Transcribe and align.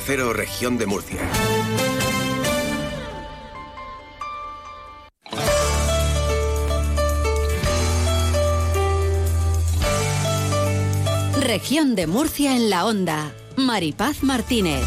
Región 0.00 0.76
de 0.76 0.86
Murcia. 0.86 1.20
Región 11.40 11.94
de 11.94 12.08
Murcia 12.08 12.56
en 12.56 12.70
la 12.70 12.86
Onda. 12.86 13.32
Maripaz 13.56 14.24
Martínez. 14.24 14.84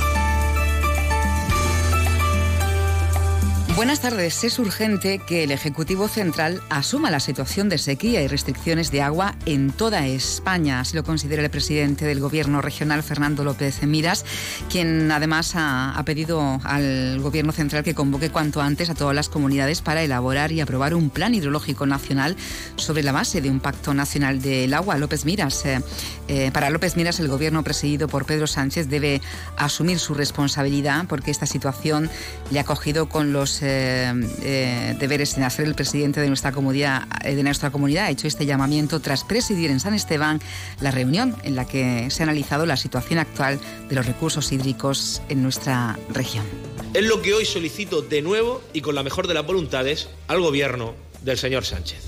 Buenas 3.77 4.01
tardes. 4.01 4.43
Es 4.43 4.57
urgente 4.57 5.19
que 5.19 5.43
el 5.43 5.51
Ejecutivo 5.51 6.07
Central 6.07 6.63
asuma 6.67 7.11
la 7.11 7.19
situación 7.19 7.69
de 7.69 7.77
sequía 7.77 8.23
y 8.23 8.27
restricciones 8.27 8.89
de 8.89 9.03
agua 9.03 9.35
en 9.45 9.69
toda 9.69 10.07
España. 10.07 10.79
Así 10.79 10.95
lo 10.95 11.03
considera 11.03 11.43
el 11.43 11.51
presidente 11.51 12.03
del 12.03 12.19
Gobierno 12.19 12.59
regional, 12.63 13.03
Fernando 13.03 13.43
López 13.43 13.83
Miras, 13.83 14.25
quien 14.67 15.11
además 15.11 15.51
ha, 15.53 16.01
pedido 16.07 16.59
al 16.63 17.19
Gobierno 17.19 17.51
Central 17.51 17.83
que 17.83 17.93
convoque 17.93 18.31
cuanto 18.31 18.61
antes 18.61 18.89
a 18.89 18.95
todas 18.95 19.13
las 19.13 19.29
comunidades 19.29 19.83
para 19.83 20.01
elaborar 20.01 20.51
y 20.51 20.59
aprobar 20.59 20.95
un 20.95 21.11
plan 21.11 21.35
hidrológico 21.35 21.85
nacional 21.85 22.35
sobre 22.77 23.03
la 23.03 23.11
base 23.11 23.41
de 23.41 23.51
un 23.51 23.59
pacto 23.59 23.93
nacional 23.93 24.41
del 24.41 24.73
agua. 24.73 24.97
López 24.97 25.23
Miras, 25.23 25.63
eh, 25.67 25.81
eh, 26.27 26.49
para 26.51 26.71
López 26.71 26.97
Miras, 26.97 27.19
el 27.19 27.27
Gobierno 27.27 27.63
presidido 27.63 28.07
por 28.07 28.25
Pedro 28.25 28.47
Sánchez 28.47 28.89
debe 28.89 29.21
asumir 29.55 29.99
su 29.99 30.15
responsabilidad 30.15 31.05
porque 31.07 31.29
esta 31.29 31.45
situación 31.45 32.09
le 32.49 32.59
ha 32.59 32.63
cogido 32.63 33.07
con 33.07 33.33
los 33.33 33.61
eh, 33.67 34.13
eh, 34.41 34.95
deberes 34.99 35.31
sin 35.31 35.43
hacer 35.43 35.67
el 35.67 35.75
presidente 35.75 36.21
de 36.21 36.27
nuestra 36.27 36.51
comunidad, 36.51 37.03
eh, 37.23 37.35
de 37.35 37.43
nuestra 37.43 37.69
comunidad 37.69 38.05
ha 38.05 38.09
hecho 38.09 38.27
este 38.27 38.45
llamamiento 38.45 38.99
tras 38.99 39.23
presidir 39.23 39.69
en 39.69 39.79
San 39.79 39.93
Esteban 39.93 40.39
la 40.79 40.91
reunión 40.91 41.35
en 41.43 41.55
la 41.55 41.67
que 41.67 42.09
se 42.09 42.23
ha 42.23 42.25
analizado 42.25 42.65
la 42.65 42.77
situación 42.77 43.19
actual 43.19 43.59
de 43.89 43.95
los 43.95 44.05
recursos 44.05 44.51
hídricos 44.51 45.21
en 45.29 45.43
nuestra 45.43 45.99
región. 46.09 46.45
Es 46.93 47.03
lo 47.03 47.21
que 47.21 47.33
hoy 47.33 47.45
solicito 47.45 48.01
de 48.01 48.21
nuevo 48.21 48.61
y 48.73 48.81
con 48.81 48.95
la 48.95 49.03
mejor 49.03 49.27
de 49.27 49.33
las 49.33 49.45
voluntades 49.45 50.09
al 50.27 50.39
gobierno 50.39 50.95
del 51.23 51.37
señor 51.37 51.65
Sánchez. 51.65 52.03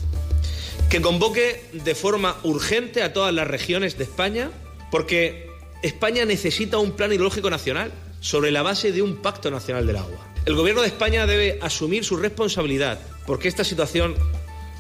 Que 0.90 1.02
convoque 1.02 1.70
de 1.74 1.94
forma 1.94 2.38
urgente 2.44 3.04
a 3.04 3.14
todas 3.14 3.34
las 3.34 3.48
regiones 3.48 3.98
de 3.98 4.06
España 4.06 4.50
porque 4.92 5.50
España 5.84 6.26
necesita 6.26 6.78
un 6.78 6.94
plan 6.94 7.12
hidrológico 7.12 7.50
nacional 7.50 7.92
sobre 8.22 8.52
la 8.52 8.64
base 8.64 8.92
de 8.92 9.02
un 9.02 9.18
pacto 9.18 9.52
nacional 9.52 9.86
del 9.86 9.98
agua. 9.98 10.29
El 10.46 10.56
Gobierno 10.56 10.82
de 10.82 10.88
España 10.88 11.26
debe 11.26 11.60
asumir 11.62 12.04
su 12.06 12.18
responsabilidad 12.18 13.00
porque 13.26 13.48
esta 13.48 13.64
situación 13.64 14.16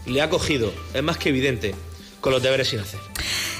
le 0.06 0.22
ha 0.22 0.30
cogido, 0.30 0.74
es 0.94 1.04
más 1.04 1.18
que 1.18 1.30
evidente, 1.30 1.76
con 2.22 2.32
los 2.32 2.42
deberes 2.42 2.70
sin 2.70 2.80
hacer. 2.80 3.00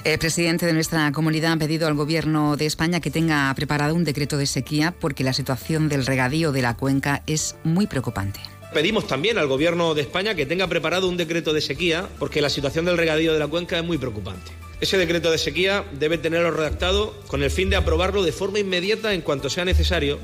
El 0.04 0.18
presidente 0.18 0.66
de 0.66 0.74
nuestra 0.74 1.12
comunidad 1.12 1.54
ha 1.54 1.58
pedido 1.58 1.88
al 1.88 1.94
Gobierno 1.94 2.56
de 2.56 2.66
España 2.66 3.02
que 3.02 3.12
tenga 3.12 3.54
preparado 3.54 3.96
un 3.96 4.06
decreto 4.06 4.38
de 4.38 4.48
sequía 4.48 4.96
porque 4.98 5.26
la 5.26 5.34
situación 5.34 5.90
del 5.90 6.06
regadío 6.06 6.52
de 6.52 6.62
la 6.62 6.78
cuenca 6.78 7.22
es 7.28 7.58
muy 7.64 7.86
preocupante. 7.86 8.40
Pedimos 8.74 9.08
también 9.08 9.38
al 9.38 9.48
Gobierno 9.48 9.94
de 9.94 10.02
España 10.02 10.36
que 10.36 10.46
tenga 10.46 10.68
preparado 10.68 11.10
un 11.10 11.18
decreto 11.18 11.54
de 11.54 11.62
sequía 11.62 12.08
porque 12.18 12.42
la 12.42 12.50
situación 12.50 12.86
del 12.86 12.98
regadío 12.98 13.34
de 13.34 13.40
la 13.40 13.48
cuenca 13.48 13.78
es 13.78 13.84
muy 13.84 13.98
preocupante. 13.98 14.52
Ese 14.80 14.98
decreto 14.98 15.32
de 15.32 15.38
sequía 15.38 15.84
debe 16.00 16.18
tenerlo 16.18 16.52
redactado 16.52 17.14
con 17.28 17.44
el 17.44 17.52
fin 17.52 17.70
de 17.70 17.76
aprobarlo 17.76 18.24
de 18.24 18.32
forma 18.32 18.60
inmediata 18.60 19.14
en 19.14 19.22
cuanto 19.22 19.50
sea 19.50 19.66
necesario 19.66 20.20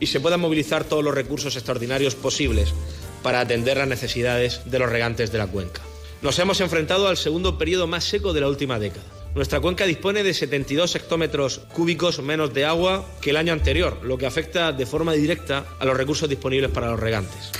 y 0.00 0.06
se 0.06 0.20
puedan 0.20 0.40
movilizar 0.40 0.84
todos 0.84 1.04
los 1.04 1.14
recursos 1.14 1.56
extraordinarios 1.56 2.14
posibles 2.14 2.74
para 3.22 3.40
atender 3.40 3.76
las 3.76 3.88
necesidades 3.88 4.62
de 4.66 4.78
los 4.78 4.90
regantes 4.90 5.32
de 5.32 5.38
la 5.38 5.46
cuenca. 5.46 5.82
Nos 6.22 6.38
hemos 6.38 6.60
enfrentado 6.60 7.08
al 7.08 7.16
segundo 7.16 7.58
periodo 7.58 7.86
más 7.86 8.04
seco 8.04 8.32
de 8.32 8.40
la 8.40 8.48
última 8.48 8.78
década. 8.78 9.04
Nuestra 9.34 9.60
cuenca 9.60 9.84
dispone 9.84 10.22
de 10.22 10.32
72 10.32 10.94
hectómetros 10.94 11.60
cúbicos 11.72 12.22
menos 12.22 12.54
de 12.54 12.64
agua 12.64 13.04
que 13.20 13.30
el 13.30 13.36
año 13.36 13.52
anterior, 13.52 14.00
lo 14.02 14.16
que 14.16 14.24
afecta 14.24 14.72
de 14.72 14.86
forma 14.86 15.12
directa 15.12 15.66
a 15.78 15.84
los 15.84 15.96
recursos 15.96 16.28
disponibles 16.28 16.70
para 16.70 16.90
los 16.90 16.98
regantes. 16.98 17.52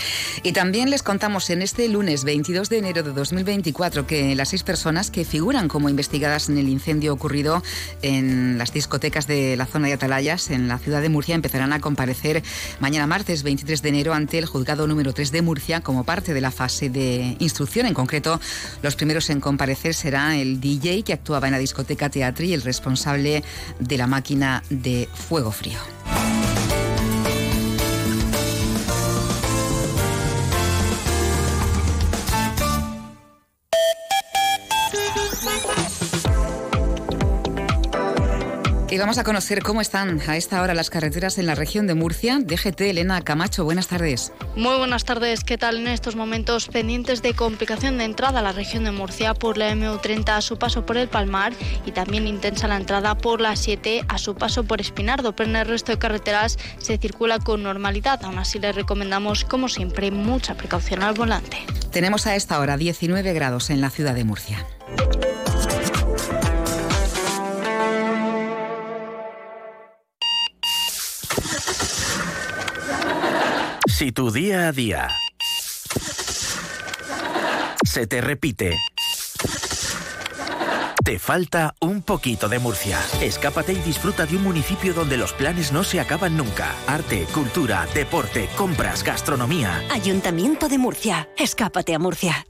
Y 0.42 0.52
también 0.52 0.90
les 0.90 1.02
contamos 1.02 1.50
en 1.50 1.62
este 1.62 1.88
lunes 1.88 2.24
22 2.24 2.68
de 2.68 2.78
enero 2.78 3.02
de 3.02 3.12
2024 3.12 4.06
que 4.06 4.34
las 4.34 4.50
seis 4.50 4.62
personas 4.62 5.10
que 5.10 5.24
figuran 5.24 5.68
como 5.68 5.88
investigadas 5.88 6.48
en 6.48 6.58
el 6.58 6.68
incendio 6.68 7.12
ocurrido 7.12 7.62
en 8.02 8.58
las 8.58 8.72
discotecas 8.72 9.26
de 9.26 9.56
la 9.56 9.66
zona 9.66 9.88
de 9.88 9.94
Atalayas, 9.94 10.50
en 10.50 10.68
la 10.68 10.78
ciudad 10.78 11.02
de 11.02 11.08
Murcia, 11.08 11.34
empezarán 11.34 11.72
a 11.72 11.80
comparecer 11.80 12.42
mañana 12.80 13.06
martes 13.06 13.42
23 13.42 13.82
de 13.82 13.88
enero 13.88 14.14
ante 14.14 14.38
el 14.38 14.46
juzgado 14.46 14.86
número 14.86 15.12
3 15.12 15.32
de 15.32 15.42
Murcia 15.42 15.80
como 15.80 16.04
parte 16.04 16.34
de 16.34 16.40
la 16.40 16.50
fase 16.50 16.90
de 16.90 17.36
instrucción. 17.38 17.86
En 17.86 17.94
concreto, 17.94 18.40
los 18.82 18.96
primeros 18.96 19.30
en 19.30 19.40
comparecer 19.40 19.94
será 19.94 20.36
el 20.36 20.60
DJ 20.60 21.02
que 21.02 21.12
actuaba 21.12 21.48
en 21.48 21.52
la 21.52 21.58
discoteca 21.58 22.10
Teatri 22.10 22.50
y 22.50 22.54
el 22.54 22.62
responsable 22.62 23.42
de 23.78 23.98
la 23.98 24.06
máquina 24.06 24.62
de 24.70 25.08
fuego 25.14 25.50
frío. 25.50 25.78
Y 38.88 38.98
vamos 38.98 39.18
a 39.18 39.24
conocer 39.24 39.64
cómo 39.64 39.80
están 39.80 40.20
a 40.28 40.36
esta 40.36 40.62
hora 40.62 40.72
las 40.72 40.90
carreteras 40.90 41.38
en 41.38 41.46
la 41.46 41.56
región 41.56 41.88
de 41.88 41.94
Murcia. 41.94 42.38
DGT 42.38 42.82
Elena 42.82 43.20
Camacho, 43.22 43.64
buenas 43.64 43.88
tardes. 43.88 44.32
Muy 44.54 44.78
buenas 44.78 45.04
tardes. 45.04 45.42
¿Qué 45.42 45.58
tal 45.58 45.78
en 45.78 45.88
estos 45.88 46.14
momentos 46.14 46.68
pendientes 46.68 47.20
de 47.20 47.34
complicación 47.34 47.98
de 47.98 48.04
entrada 48.04 48.38
a 48.38 48.42
la 48.42 48.52
región 48.52 48.84
de 48.84 48.92
Murcia 48.92 49.34
por 49.34 49.58
la 49.58 49.72
MU30 49.74 50.28
a 50.28 50.40
su 50.40 50.56
paso 50.56 50.86
por 50.86 50.96
el 50.96 51.08
Palmar 51.08 51.52
y 51.84 51.90
también 51.90 52.28
intensa 52.28 52.68
la 52.68 52.76
entrada 52.76 53.18
por 53.18 53.40
la 53.40 53.56
7 53.56 54.04
a 54.06 54.18
su 54.18 54.36
paso 54.36 54.62
por 54.62 54.80
Espinardo, 54.80 55.34
pero 55.34 55.50
en 55.50 55.56
el 55.56 55.66
resto 55.66 55.90
de 55.90 55.98
carreteras 55.98 56.56
se 56.78 56.96
circula 56.96 57.40
con 57.40 57.64
normalidad. 57.64 58.24
Aún 58.24 58.38
así 58.38 58.60
les 58.60 58.76
recomendamos, 58.76 59.44
como 59.44 59.68
siempre, 59.68 60.12
mucha 60.12 60.54
precaución 60.54 61.02
al 61.02 61.14
volante. 61.14 61.58
Tenemos 61.90 62.28
a 62.28 62.36
esta 62.36 62.60
hora 62.60 62.76
19 62.76 63.32
grados 63.32 63.70
en 63.70 63.80
la 63.80 63.90
ciudad 63.90 64.14
de 64.14 64.22
Murcia. 64.22 64.64
Si 73.96 74.12
tu 74.12 74.30
día 74.30 74.68
a 74.68 74.72
día 74.72 75.08
se 77.82 78.06
te 78.06 78.20
repite, 78.20 78.76
te 81.02 81.18
falta 81.18 81.74
un 81.80 82.02
poquito 82.02 82.50
de 82.50 82.58
Murcia. 82.58 83.00
Escápate 83.22 83.72
y 83.72 83.76
disfruta 83.76 84.26
de 84.26 84.36
un 84.36 84.42
municipio 84.42 84.92
donde 84.92 85.16
los 85.16 85.32
planes 85.32 85.72
no 85.72 85.82
se 85.82 85.98
acaban 85.98 86.36
nunca. 86.36 86.74
Arte, 86.86 87.24
cultura, 87.32 87.86
deporte, 87.94 88.50
compras, 88.54 89.02
gastronomía. 89.02 89.82
Ayuntamiento 89.90 90.68
de 90.68 90.76
Murcia. 90.76 91.30
Escápate 91.38 91.94
a 91.94 91.98
Murcia. 91.98 92.46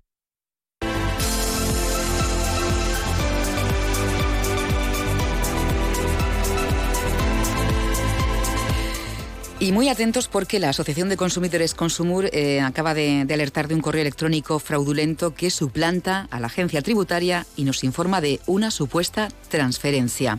Y 9.66 9.72
muy 9.72 9.88
atentos 9.88 10.28
porque 10.28 10.60
la 10.60 10.68
Asociación 10.68 11.08
de 11.08 11.16
Consumidores 11.16 11.74
Consumur 11.74 12.26
eh, 12.32 12.60
acaba 12.60 12.94
de, 12.94 13.26
alertar 13.28 13.66
de 13.66 13.74
un 13.74 13.80
correo 13.80 14.02
electrónico 14.02 14.60
fraudulento 14.60 15.34
que 15.34 15.50
suplanta 15.50 16.28
a 16.30 16.38
la 16.38 16.46
agencia 16.46 16.82
tributaria 16.82 17.46
y 17.56 17.64
nos 17.64 17.82
informa 17.82 18.20
de 18.20 18.38
una 18.46 18.70
supuesta 18.70 19.26
transferencia. 19.48 20.38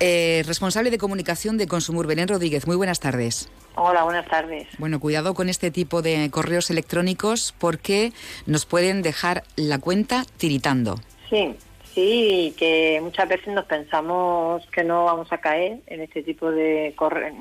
Eh, 0.00 0.44
responsable 0.46 0.90
de 0.90 0.96
comunicación 0.96 1.58
de 1.58 1.68
Consumur, 1.68 2.06
Belén 2.06 2.26
Rodríguez, 2.26 2.66
muy 2.66 2.74
buenas 2.74 3.00
tardes. 3.00 3.50
Hola, 3.74 4.02
buenas 4.04 4.26
tardes. 4.26 4.66
Bueno, 4.78 4.98
cuidado 4.98 5.34
con 5.34 5.50
este 5.50 5.70
tipo 5.70 6.00
de 6.00 6.30
correos 6.30 6.70
electrónicos 6.70 7.54
porque 7.58 8.14
nos 8.46 8.64
pueden 8.64 9.02
dejar 9.02 9.44
la 9.56 9.78
cuenta 9.78 10.24
tiritando. 10.38 10.98
Sí, 11.28 11.54
sí, 11.94 12.54
que 12.56 12.98
muchas 13.02 13.28
veces 13.28 13.48
nos 13.48 13.66
pensamos 13.66 14.66
que 14.68 14.84
no 14.84 15.04
vamos 15.04 15.30
a 15.32 15.36
caer 15.36 15.80
en 15.86 16.00
este 16.00 16.22
tipo 16.22 16.50
de, 16.50 16.94
correos 16.96 17.34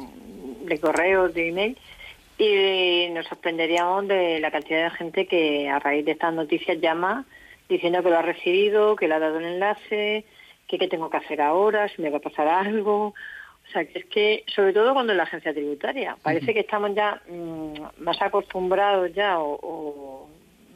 de 0.72 0.80
correos, 0.80 1.34
de 1.34 1.50
email, 1.50 1.78
y 2.38 3.10
nos 3.12 3.28
sorprenderíamos 3.28 4.08
de 4.08 4.40
la 4.40 4.52
cantidad 4.52 4.84
de 4.86 4.98
gente 4.98 5.28
que 5.28 5.70
a 5.70 5.80
raíz 5.80 6.06
de 6.06 6.14
estas 6.14 6.34
noticias 6.34 6.80
llama 6.80 7.26
diciendo 7.70 8.02
que 8.04 8.10
lo 8.10 8.18
ha 8.18 8.22
recibido, 8.22 8.96
que 8.96 9.08
le 9.08 9.16
ha 9.16 9.20
dado 9.20 9.38
un 9.38 9.46
enlace, 9.46 10.26
que 10.68 10.78
qué 10.78 10.88
tengo 10.88 11.10
que 11.10 11.18
hacer 11.18 11.42
ahora, 11.42 11.88
si 11.90 12.02
me 12.02 12.10
va 12.10 12.18
a 12.18 12.22
pasar 12.22 12.48
algo. 12.48 13.08
O 13.08 13.72
sea, 13.72 13.86
que 13.86 14.00
es 14.00 14.06
que, 14.06 14.44
sobre 14.54 14.74
todo 14.74 14.94
cuando 14.94 15.14
es 15.14 15.18
la 15.18 15.24
agencia 15.24 15.54
tributaria, 15.54 16.18
parece 16.22 16.54
que 16.54 16.62
estamos 16.62 16.94
ya 16.94 17.22
mm, 17.30 18.04
más 18.04 18.22
acostumbrados 18.22 19.14
ya 19.14 19.40
o, 19.40 20.28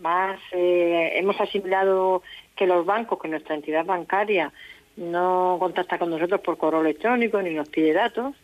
más 0.01 0.39
eh, 0.51 1.13
hemos 1.15 1.39
asimilado 1.41 2.21
que 2.55 2.67
los 2.67 2.85
bancos, 2.85 3.19
que 3.19 3.27
nuestra 3.27 3.55
entidad 3.55 3.85
bancaria 3.85 4.53
no 4.97 5.57
contacta 5.59 5.97
con 5.97 6.09
nosotros 6.09 6.39
por 6.41 6.57
correo 6.57 6.81
electrónico 6.81 7.41
ni 7.41 7.53
nos 7.53 7.67
pide 7.69 7.91
datos 7.91 8.35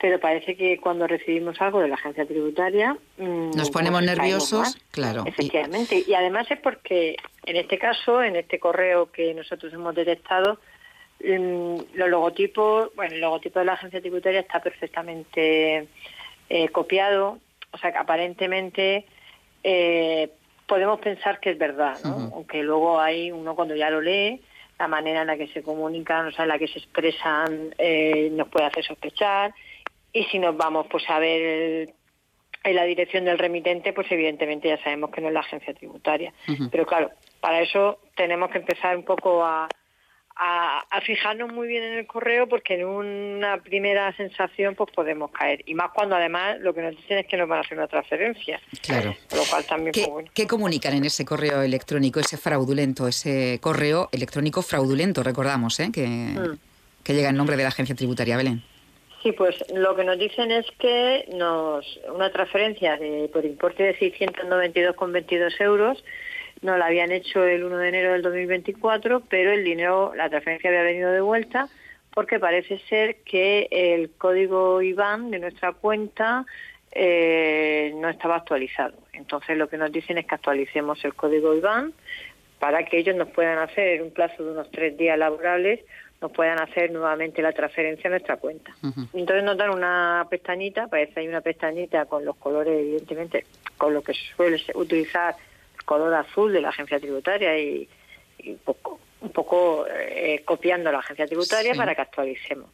pero 0.00 0.18
parece 0.18 0.56
que 0.56 0.78
cuando 0.78 1.06
recibimos 1.06 1.60
algo 1.60 1.80
de 1.80 1.88
la 1.88 1.94
agencia 1.94 2.26
tributaria... 2.26 2.96
Mm, 3.18 3.50
nos 3.50 3.70
ponemos 3.70 4.02
nerviosos, 4.02 4.78
claro. 4.90 5.24
Efectivamente, 5.26 6.02
y... 6.06 6.14
además 6.14 6.50
es 6.50 6.58
porque 6.58 7.16
en 7.44 7.56
este 7.56 7.78
caso, 7.78 8.22
en 8.22 8.36
este 8.36 8.58
correo 8.58 9.10
que 9.12 9.34
nosotros 9.34 9.72
hemos 9.72 9.94
detectado, 9.94 10.58
Mm, 11.22 11.76
los 11.94 12.08
logotipos, 12.08 12.90
bueno, 12.96 13.14
el 13.14 13.20
logotipo 13.20 13.58
de 13.58 13.66
la 13.66 13.74
agencia 13.74 14.00
tributaria 14.00 14.40
está 14.40 14.60
perfectamente 14.60 15.86
eh, 16.48 16.68
copiado, 16.70 17.38
o 17.72 17.78
sea 17.78 17.92
que 17.92 17.98
aparentemente 17.98 19.04
eh, 19.62 20.30
podemos 20.66 20.98
pensar 21.00 21.38
que 21.38 21.50
es 21.50 21.58
verdad, 21.58 21.98
¿no? 22.04 22.30
Aunque 22.34 22.62
luego 22.62 23.00
hay 23.00 23.30
uno 23.32 23.54
cuando 23.54 23.76
ya 23.76 23.90
lo 23.90 24.00
lee, 24.00 24.40
la 24.78 24.88
manera 24.88 25.20
en 25.20 25.26
la 25.26 25.36
que 25.36 25.48
se 25.48 25.62
comunican, 25.62 26.28
o 26.28 26.32
sea, 26.32 26.44
en 26.44 26.48
la 26.48 26.58
que 26.58 26.68
se 26.68 26.78
expresan, 26.78 27.74
eh, 27.76 28.30
nos 28.32 28.48
puede 28.48 28.66
hacer 28.66 28.84
sospechar. 28.84 29.52
Y 30.12 30.24
si 30.24 30.38
nos 30.38 30.56
vamos 30.56 30.86
pues 30.90 31.04
a 31.08 31.18
ver 31.18 31.94
en 32.62 32.76
la 32.76 32.84
dirección 32.84 33.24
del 33.24 33.38
remitente, 33.38 33.92
pues 33.92 34.10
evidentemente 34.10 34.68
ya 34.68 34.82
sabemos 34.82 35.10
que 35.10 35.20
no 35.20 35.28
es 35.28 35.34
la 35.34 35.40
agencia 35.40 35.72
tributaria. 35.74 36.32
Pero 36.70 36.86
claro, 36.86 37.10
para 37.40 37.60
eso 37.60 38.00
tenemos 38.16 38.50
que 38.50 38.58
empezar 38.58 38.96
un 38.96 39.04
poco 39.04 39.44
a, 39.44 39.68
a, 40.36 41.00
fijarnos 41.02 41.52
muy 41.52 41.68
bien 41.68 41.82
en 41.82 41.98
el 41.98 42.06
correo 42.06 42.48
porque 42.48 42.74
en 42.74 42.86
una 42.86 43.58
primera 43.62 44.14
sensación 44.16 44.74
pues 44.74 44.90
podemos 44.94 45.30
caer. 45.30 45.62
Y 45.66 45.74
más 45.74 45.90
cuando 45.94 46.16
además 46.16 46.58
lo 46.60 46.74
que 46.74 46.82
nos 46.82 46.96
dicen 46.96 47.18
es 47.18 47.26
que 47.26 47.36
nos 47.36 47.48
van 47.48 47.58
a 47.58 47.60
hacer 47.62 47.78
una 47.78 47.88
transferencia. 47.88 48.60
Claro. 48.82 49.14
Lo 49.34 49.42
cual 49.44 49.64
también 49.64 49.92
¿Qué, 49.92 50.06
pues, 50.06 50.30
¿Qué 50.32 50.46
comunican 50.46 50.94
en 50.94 51.04
ese 51.04 51.24
correo 51.24 51.62
electrónico, 51.62 52.20
ese 52.20 52.36
fraudulento, 52.36 53.06
ese 53.08 53.58
correo 53.60 54.08
electrónico 54.12 54.62
fraudulento, 54.62 55.22
recordamos, 55.22 55.78
¿eh? 55.80 55.90
que, 55.92 56.06
mm. 56.06 56.58
que 57.04 57.14
llega 57.14 57.30
en 57.30 57.36
nombre 57.36 57.56
de 57.56 57.62
la 57.62 57.68
agencia 57.68 57.94
tributaria 57.94 58.36
Belén? 58.36 58.62
Sí, 59.22 59.32
pues 59.32 59.56
lo 59.74 59.94
que 59.94 60.04
nos 60.04 60.18
dicen 60.18 60.50
es 60.50 60.66
que 60.78 61.26
nos 61.34 62.00
una 62.12 62.30
transferencia 62.32 62.96
de, 62.96 63.28
por 63.30 63.44
importe 63.44 63.82
de 63.82 63.98
692,22 63.98 65.60
euros 65.60 66.02
no 66.62 66.76
la 66.76 66.86
habían 66.86 67.10
hecho 67.10 67.44
el 67.44 67.64
1 67.64 67.76
de 67.78 67.88
enero 67.88 68.12
del 68.12 68.22
2024, 68.22 69.22
pero 69.28 69.52
el 69.52 69.64
dinero, 69.64 70.12
la 70.14 70.28
transferencia 70.28 70.68
había 70.68 70.82
venido 70.82 71.10
de 71.10 71.20
vuelta 71.20 71.68
porque 72.12 72.38
parece 72.38 72.78
ser 72.88 73.16
que 73.24 73.68
el 73.70 74.10
código 74.10 74.82
IBAN 74.82 75.30
de 75.30 75.38
nuestra 75.38 75.72
cuenta 75.72 76.44
eh, 76.92 77.92
no 77.96 78.08
estaba 78.08 78.36
actualizado. 78.36 78.98
Entonces 79.12 79.56
lo 79.56 79.68
que 79.68 79.78
nos 79.78 79.92
dicen 79.92 80.18
es 80.18 80.26
que 80.26 80.34
actualicemos 80.34 81.02
el 81.04 81.14
código 81.14 81.54
IBAN 81.54 81.92
para 82.58 82.84
que 82.84 82.98
ellos 82.98 83.16
nos 83.16 83.28
puedan 83.28 83.58
hacer 83.58 83.88
en 83.88 84.02
un 84.02 84.10
plazo 84.10 84.44
de 84.44 84.52
unos 84.52 84.70
tres 84.70 84.96
días 84.98 85.18
laborables 85.18 85.80
nos 86.20 86.32
puedan 86.32 86.60
hacer 86.60 86.90
nuevamente 86.90 87.40
la 87.40 87.52
transferencia 87.52 88.08
a 88.08 88.10
nuestra 88.10 88.36
cuenta. 88.36 88.74
Entonces 89.14 89.42
nos 89.42 89.56
dan 89.56 89.70
una 89.70 90.26
pestañita, 90.28 90.86
parece 90.86 91.20
hay 91.20 91.28
una 91.28 91.40
pestañita 91.40 92.04
con 92.04 92.24
los 92.24 92.36
colores, 92.36 92.78
evidentemente, 92.78 93.46
con 93.78 93.94
lo 93.94 94.02
que 94.02 94.12
suele 94.36 94.62
utilizar 94.74 95.34
color 95.86 96.12
azul 96.14 96.52
de 96.52 96.60
la 96.60 96.68
agencia 96.68 97.00
tributaria 97.00 97.58
y, 97.58 97.88
un 98.46 98.58
poco, 98.58 99.00
un 99.22 99.30
poco 99.30 99.86
eh, 99.88 100.42
copiando 100.44 100.92
la 100.92 100.98
agencia 100.98 101.26
tributaria 101.26 101.74
para 101.74 101.94
que 101.94 102.02
actualicemos. 102.02 102.70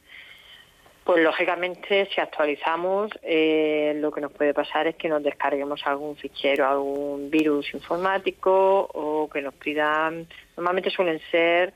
Pues 1.04 1.22
lógicamente 1.22 2.08
si 2.12 2.20
actualizamos 2.20 3.12
eh, 3.22 3.92
lo 4.00 4.10
que 4.10 4.20
nos 4.20 4.32
puede 4.32 4.52
pasar 4.52 4.88
es 4.88 4.96
que 4.96 5.08
nos 5.08 5.22
descarguemos 5.22 5.86
algún 5.86 6.16
fichero, 6.16 6.66
algún 6.66 7.30
virus 7.30 7.72
informático 7.74 8.90
o 8.92 9.30
que 9.30 9.40
nos 9.40 9.54
pidan, 9.54 10.26
normalmente 10.56 10.90
suelen 10.90 11.20
ser 11.30 11.74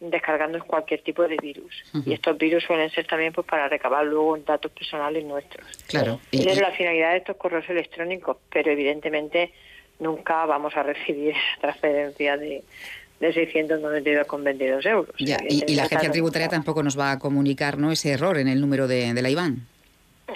descargando 0.00 0.62
cualquier 0.64 1.02
tipo 1.02 1.26
de 1.26 1.36
virus. 1.36 1.82
Y 2.06 2.12
estos 2.12 2.38
virus 2.38 2.64
suelen 2.64 2.90
ser 2.90 3.06
también 3.06 3.32
pues 3.32 3.46
para 3.46 3.68
recabar 3.68 4.04
luego 4.06 4.36
datos 4.38 4.70
personales 4.70 5.24
nuestros. 5.24 5.66
Claro. 5.86 6.20
Esa 6.30 6.50
es 6.50 6.60
la 6.60 6.70
finalidad 6.70 7.12
de 7.12 7.18
estos 7.18 7.36
correos 7.36 7.68
electrónicos, 7.68 8.36
pero 8.50 8.70
evidentemente 8.70 9.52
nunca 9.98 10.46
vamos 10.46 10.76
a 10.76 10.82
recibir 10.82 11.34
transferencia 11.60 12.36
de, 12.36 12.62
de 13.20 13.34
692,22 13.34 14.86
euros. 14.86 15.14
y, 15.18 15.74
la 15.74 15.84
agencia 15.84 16.10
tributaria 16.10 16.48
tampoco 16.48 16.82
nos 16.82 16.98
va 16.98 17.12
a 17.12 17.18
comunicar 17.18 17.78
¿no? 17.78 17.90
ese 17.90 18.12
error 18.12 18.38
en 18.38 18.48
el 18.48 18.60
número 18.60 18.86
de, 18.86 19.12
la 19.14 19.30
IBAN. 19.30 19.66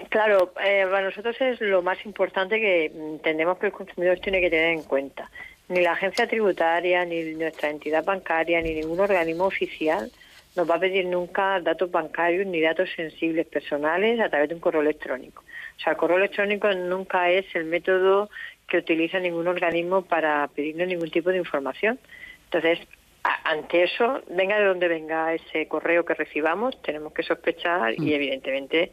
Claro, 0.09 0.53
eh, 0.65 0.87
para 0.91 1.05
nosotros 1.05 1.37
es 1.41 1.61
lo 1.61 1.83
más 1.83 2.05
importante 2.07 2.59
que 2.59 2.87
entendemos 2.87 3.59
que 3.59 3.67
el 3.67 3.73
consumidor 3.73 4.19
tiene 4.21 4.41
que 4.41 4.49
tener 4.49 4.73
en 4.73 4.83
cuenta. 4.83 5.31
Ni 5.73 5.81
la 5.81 5.93
agencia 5.93 6.27
tributaria, 6.27 7.05
ni 7.05 7.35
nuestra 7.35 7.71
entidad 7.71 8.05
bancaria, 8.05 8.61
ni 8.61 8.75
ningún 8.75 9.01
organismo 9.01 9.45
oficial 9.47 10.11
nos 10.55 10.69
va 10.69 10.75
a 10.75 10.81
pedir 10.81 11.07
nunca 11.07 11.61
datos 11.61 11.91
bancarios 11.91 12.47
ni 12.47 12.61
datos 12.61 12.91
sensibles 12.95 13.47
personales 13.47 14.21
a 14.21 14.29
través 14.29 14.51
de 14.51 14.55
un 14.55 14.61
correo 14.61 14.83
electrónico. 14.83 15.43
O 15.79 15.81
sea, 15.81 15.93
el 15.93 15.97
correo 15.97 16.19
electrónico 16.19 16.71
nunca 16.75 17.31
es 17.31 17.47
el 17.55 17.65
método 17.65 18.29
que 18.69 18.77
utiliza 18.77 19.19
ningún 19.19 19.49
organismo 19.49 20.03
para 20.03 20.47
pedirnos 20.49 20.89
ningún 20.89 21.11
tipo 21.11 21.31
de 21.31 21.39
información. 21.39 21.99
Entonces, 22.45 22.81
ante 23.23 23.85
eso, 23.85 24.21
venga 24.29 24.59
de 24.59 24.67
donde 24.67 24.89
venga 24.89 25.33
ese 25.33 25.69
correo 25.69 26.05
que 26.05 26.15
recibamos, 26.15 26.81
tenemos 26.83 27.13
que 27.15 27.23
sospechar 27.23 27.95
y 27.95 28.01
mm. 28.01 28.13
evidentemente 28.13 28.93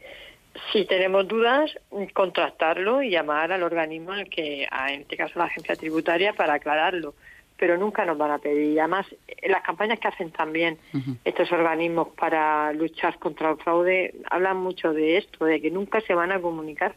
si 0.72 0.84
tenemos 0.84 1.26
dudas, 1.28 1.70
contrastarlo 2.12 3.02
y 3.02 3.10
llamar 3.10 3.52
al 3.52 3.62
organismo, 3.62 4.14
en, 4.14 4.26
que, 4.28 4.64
en 4.64 5.00
este 5.02 5.16
caso 5.16 5.38
la 5.38 5.46
agencia 5.46 5.76
tributaria, 5.76 6.32
para 6.32 6.54
aclararlo. 6.54 7.14
Pero 7.56 7.76
nunca 7.76 8.04
nos 8.04 8.16
van 8.16 8.30
a 8.30 8.38
pedir. 8.38 8.80
Además, 8.80 9.06
las 9.42 9.62
campañas 9.62 9.98
que 9.98 10.08
hacen 10.08 10.30
también 10.30 10.78
estos 11.24 11.52
organismos 11.52 12.08
para 12.08 12.72
luchar 12.72 13.18
contra 13.18 13.50
el 13.50 13.58
fraude 13.58 14.14
hablan 14.30 14.56
mucho 14.56 14.94
de 14.94 15.18
esto, 15.18 15.44
de 15.44 15.60
que 15.60 15.70
nunca 15.70 16.00
se 16.00 16.14
van 16.14 16.32
a 16.32 16.40
comunicar 16.40 16.94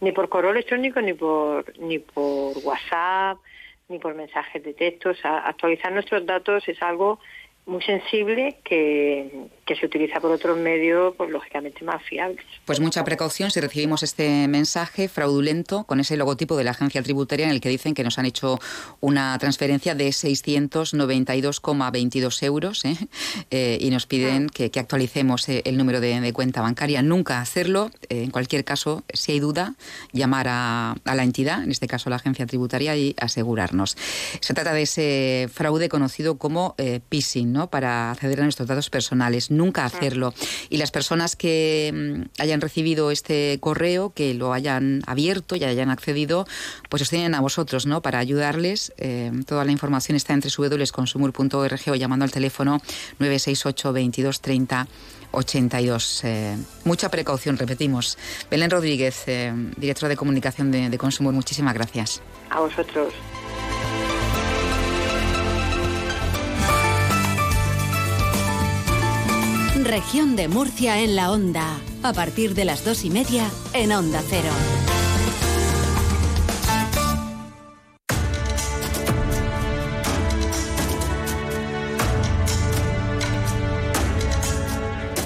ni 0.00 0.12
por 0.12 0.28
correo 0.28 0.50
electrónico, 0.50 1.00
ni 1.00 1.12
por, 1.12 1.78
ni 1.78 2.00
por 2.00 2.56
WhatsApp, 2.64 3.38
ni 3.88 3.98
por 3.98 4.14
mensajes 4.14 4.62
de 4.64 4.74
texto. 4.74 5.12
actualizar 5.22 5.92
nuestros 5.92 6.26
datos 6.26 6.66
es 6.68 6.82
algo 6.82 7.20
muy 7.66 7.82
sensible 7.82 8.58
que, 8.64 9.48
que 9.70 9.76
se 9.76 9.86
utiliza 9.86 10.18
por 10.18 10.32
otros 10.32 10.58
medios, 10.58 11.14
pues 11.16 11.30
lógicamente 11.30 11.84
más 11.84 12.02
fiables. 12.02 12.44
Pues 12.64 12.80
mucha 12.80 13.04
precaución 13.04 13.52
si 13.52 13.60
recibimos 13.60 14.02
este 14.02 14.48
mensaje 14.48 15.08
fraudulento 15.08 15.84
con 15.84 16.00
ese 16.00 16.16
logotipo 16.16 16.56
de 16.56 16.64
la 16.64 16.72
agencia 16.72 17.04
tributaria 17.04 17.46
en 17.46 17.52
el 17.52 17.60
que 17.60 17.68
dicen 17.68 17.94
que 17.94 18.02
nos 18.02 18.18
han 18.18 18.26
hecho 18.26 18.58
una 18.98 19.38
transferencia 19.38 19.94
de 19.94 20.08
692,22 20.08 22.42
euros 22.42 22.84
¿eh? 22.84 22.96
Eh, 23.52 23.78
y 23.80 23.90
nos 23.90 24.06
piden 24.06 24.48
ah. 24.48 24.52
que, 24.52 24.72
actualicemos 24.80 25.48
eh, 25.48 25.62
el 25.64 25.76
número 25.76 26.00
de, 26.00 26.32
cuenta 26.32 26.62
bancaria. 26.62 27.00
Nunca 27.02 27.40
hacerlo. 27.40 27.92
en 28.08 28.32
cualquier 28.32 28.64
caso, 28.64 29.04
si 29.12 29.30
hay 29.32 29.40
duda, 29.40 29.74
llamar 30.12 30.48
a, 30.48 30.96
a 31.04 31.14
la 31.14 31.22
entidad, 31.22 31.62
en 31.62 31.70
este 31.70 31.86
caso 31.86 32.10
la 32.10 32.16
agencia 32.16 32.44
tributaria, 32.46 32.96
y 32.96 33.14
asegurarnos. 33.20 33.96
Se 34.40 34.52
trata 34.52 34.72
de 34.72 34.82
ese 34.82 35.48
fraude 35.52 35.88
conocido 35.88 36.38
como 36.38 36.74
phishing, 37.08 37.52
¿no? 37.52 37.59
Para 37.68 38.10
acceder 38.10 38.40
a 38.40 38.44
nuestros 38.44 38.68
datos 38.68 38.90
personales 38.90 39.50
nunca 39.50 39.84
hacerlo. 39.84 40.32
Y 40.68 40.78
las 40.78 40.90
personas 40.90 41.36
que 41.36 41.92
mm, 41.92 42.40
hayan 42.40 42.60
recibido 42.60 43.10
este 43.10 43.58
correo, 43.60 44.12
que 44.14 44.34
lo 44.34 44.52
hayan 44.52 45.02
abierto 45.06 45.56
y 45.56 45.64
hayan 45.64 45.90
accedido, 45.90 46.46
pues 46.88 47.02
os 47.02 47.10
tienen 47.10 47.34
a 47.34 47.40
vosotros, 47.40 47.86
¿no? 47.86 48.02
Para 48.02 48.18
ayudarles. 48.18 48.92
Eh, 48.96 49.32
toda 49.46 49.64
la 49.64 49.72
información 49.72 50.16
está 50.16 50.32
entre 50.32 50.50
www.consumur.org 50.56 51.80
o 51.88 51.94
llamando 51.94 52.24
al 52.24 52.30
teléfono 52.30 52.80
968 53.18 53.92
22 53.92 54.40
30 54.40 54.86
82. 55.32 56.22
mucha 56.84 57.08
precaución, 57.08 57.56
repetimos. 57.56 58.18
Belén 58.50 58.70
Rodríguez, 58.70 59.24
eh, 59.26 59.52
directora 59.76 60.08
de 60.08 60.16
comunicación 60.16 60.72
de, 60.72 60.90
de 60.90 60.98
Consumur, 60.98 61.32
muchísimas 61.32 61.74
gracias. 61.74 62.20
A 62.50 62.60
vosotros. 62.60 63.14
Región 69.90 70.36
de 70.36 70.46
Murcia 70.46 71.00
en 71.00 71.16
la 71.16 71.32
onda. 71.32 71.80
A 72.04 72.12
partir 72.12 72.54
de 72.54 72.64
las 72.64 72.84
dos 72.84 73.04
y 73.04 73.10
media 73.10 73.50
en 73.72 73.90
Onda 73.90 74.22
Cero. 74.30 74.50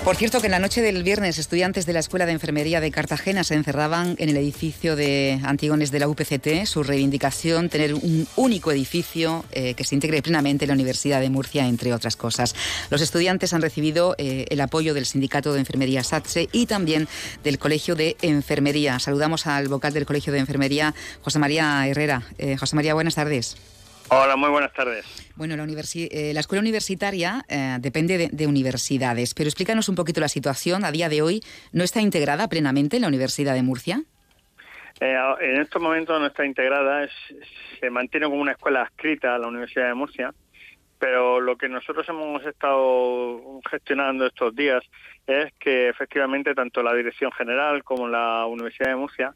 Por 0.04 0.16
cierto, 0.16 0.40
que 0.42 0.48
en 0.48 0.50
la 0.50 0.58
noche 0.58 0.82
del 0.82 1.02
viernes 1.02 1.38
estudiantes 1.38 1.86
de 1.86 1.94
la 1.94 2.00
Escuela 2.00 2.26
de 2.26 2.32
Enfermería 2.32 2.78
de 2.78 2.90
Cartagena 2.90 3.42
se 3.42 3.54
encerraban 3.54 4.16
en 4.18 4.28
el 4.28 4.36
edificio 4.36 4.96
de 4.96 5.40
Antigones 5.42 5.90
de 5.90 5.98
la 5.98 6.08
UPCT. 6.08 6.66
Su 6.66 6.82
reivindicación, 6.82 7.70
tener 7.70 7.94
un 7.94 8.28
único 8.36 8.70
edificio 8.70 9.46
eh, 9.50 9.72
que 9.72 9.84
se 9.84 9.94
integre 9.94 10.20
plenamente 10.20 10.66
en 10.66 10.68
la 10.68 10.74
Universidad 10.74 11.22
de 11.22 11.30
Murcia, 11.30 11.66
entre 11.66 11.94
otras 11.94 12.16
cosas. 12.16 12.54
Los 12.90 13.00
estudiantes 13.00 13.54
han 13.54 13.62
recibido 13.62 14.14
eh, 14.18 14.44
el 14.50 14.60
apoyo 14.60 14.92
del 14.92 15.06
Sindicato 15.06 15.54
de 15.54 15.60
Enfermería 15.60 16.04
SATSE 16.04 16.50
y 16.52 16.66
también 16.66 17.08
del 17.42 17.58
Colegio 17.58 17.94
de 17.94 18.18
Enfermería. 18.20 18.98
Saludamos 18.98 19.46
al 19.46 19.68
vocal 19.68 19.94
del 19.94 20.04
Colegio 20.04 20.34
de 20.34 20.38
Enfermería, 20.38 20.94
José 21.22 21.38
María 21.38 21.88
Herrera. 21.88 22.24
Eh, 22.36 22.58
José 22.58 22.76
María, 22.76 22.92
buenas 22.92 23.14
tardes. 23.14 23.56
Hola, 24.10 24.36
muy 24.36 24.50
buenas 24.50 24.72
tardes. 24.72 25.04
Bueno, 25.36 25.56
la, 25.56 25.64
eh, 25.64 26.32
la 26.34 26.40
escuela 26.40 26.60
universitaria 26.60 27.44
eh, 27.48 27.78
depende 27.80 28.28
de, 28.30 28.46
universidades, 28.46 29.34
pero 29.34 29.48
explícanos 29.48 29.88
un 29.88 29.94
poquito 29.94 30.20
la 30.20 30.28
situación. 30.28 30.84
A 30.84 30.92
día 30.92 31.08
de 31.08 31.22
hoy, 31.22 31.40
¿no 31.72 31.84
está 31.84 32.00
integrada 32.00 32.48
plenamente 32.48 32.96
en 32.96 33.02
la 33.02 33.08
Universidad 33.08 33.54
de 33.54 33.62
Murcia? 33.62 34.02
Eh, 35.00 35.16
en 35.40 35.60
estos 35.60 35.82
momentos 35.82 36.20
no 36.20 36.26
está 36.26 36.44
integrada, 36.44 37.08
se 37.80 37.90
mantiene 37.90 38.26
como 38.26 38.40
una 38.40 38.52
escuela 38.52 38.82
adscrita 38.82 39.34
a 39.34 39.38
la 39.38 39.48
Universidad 39.48 39.88
de 39.88 39.94
Murcia 39.94 40.34
pero 41.04 41.38
lo 41.38 41.58
que 41.58 41.68
nosotros 41.68 42.08
hemos 42.08 42.42
estado 42.46 43.60
gestionando 43.70 44.24
estos 44.24 44.54
días 44.54 44.82
es 45.26 45.52
que 45.58 45.90
efectivamente 45.90 46.54
tanto 46.54 46.82
la 46.82 46.94
Dirección 46.94 47.30
General 47.32 47.84
como 47.84 48.08
la 48.08 48.46
Universidad 48.46 48.88
de 48.88 48.96
Murcia 48.96 49.34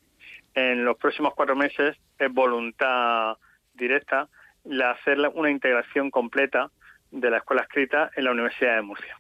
en 0.55 0.87
los 0.87 0.97
próximos 0.97 1.35
cuatro 1.35 1.55
meses 1.55 1.95
es 2.19 2.33
voluntad 2.33 3.37
directa 3.75 4.29
la 4.69 4.93
hacer 4.93 5.19
una 5.35 5.51
integración 5.51 6.11
completa 6.11 6.71
de 7.11 7.31
la 7.31 7.39
escuela 7.39 7.63
escrita 7.63 8.11
en 8.17 8.25
la 8.25 8.33
Universidad 8.33 8.77
de 8.77 8.83
Murcia. 8.83 9.17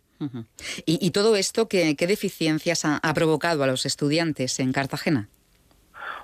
¿Y, 0.84 1.10
todo 1.12 1.36
esto 1.36 1.68
qué, 1.68 1.94
deficiencias 1.94 2.84
ha, 2.84 3.14
provocado 3.14 3.62
a 3.62 3.66
los 3.66 3.86
estudiantes 3.86 4.58
en 4.58 4.72
Cartagena? 4.72 5.28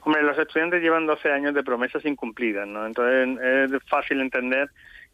Hombre, 0.03 0.23
los 0.23 0.37
estudiantes 0.37 0.83
llevan 0.83 1.07
12 1.07 1.31
años 1.31 1.55
de 1.55 1.63
promesas 1.63 2.05
incumplidas, 2.05 2.67
¿no? 2.67 2.87
Entonces 2.87 3.73
es 3.73 3.83
fácil 3.89 4.21
entender 4.21 4.69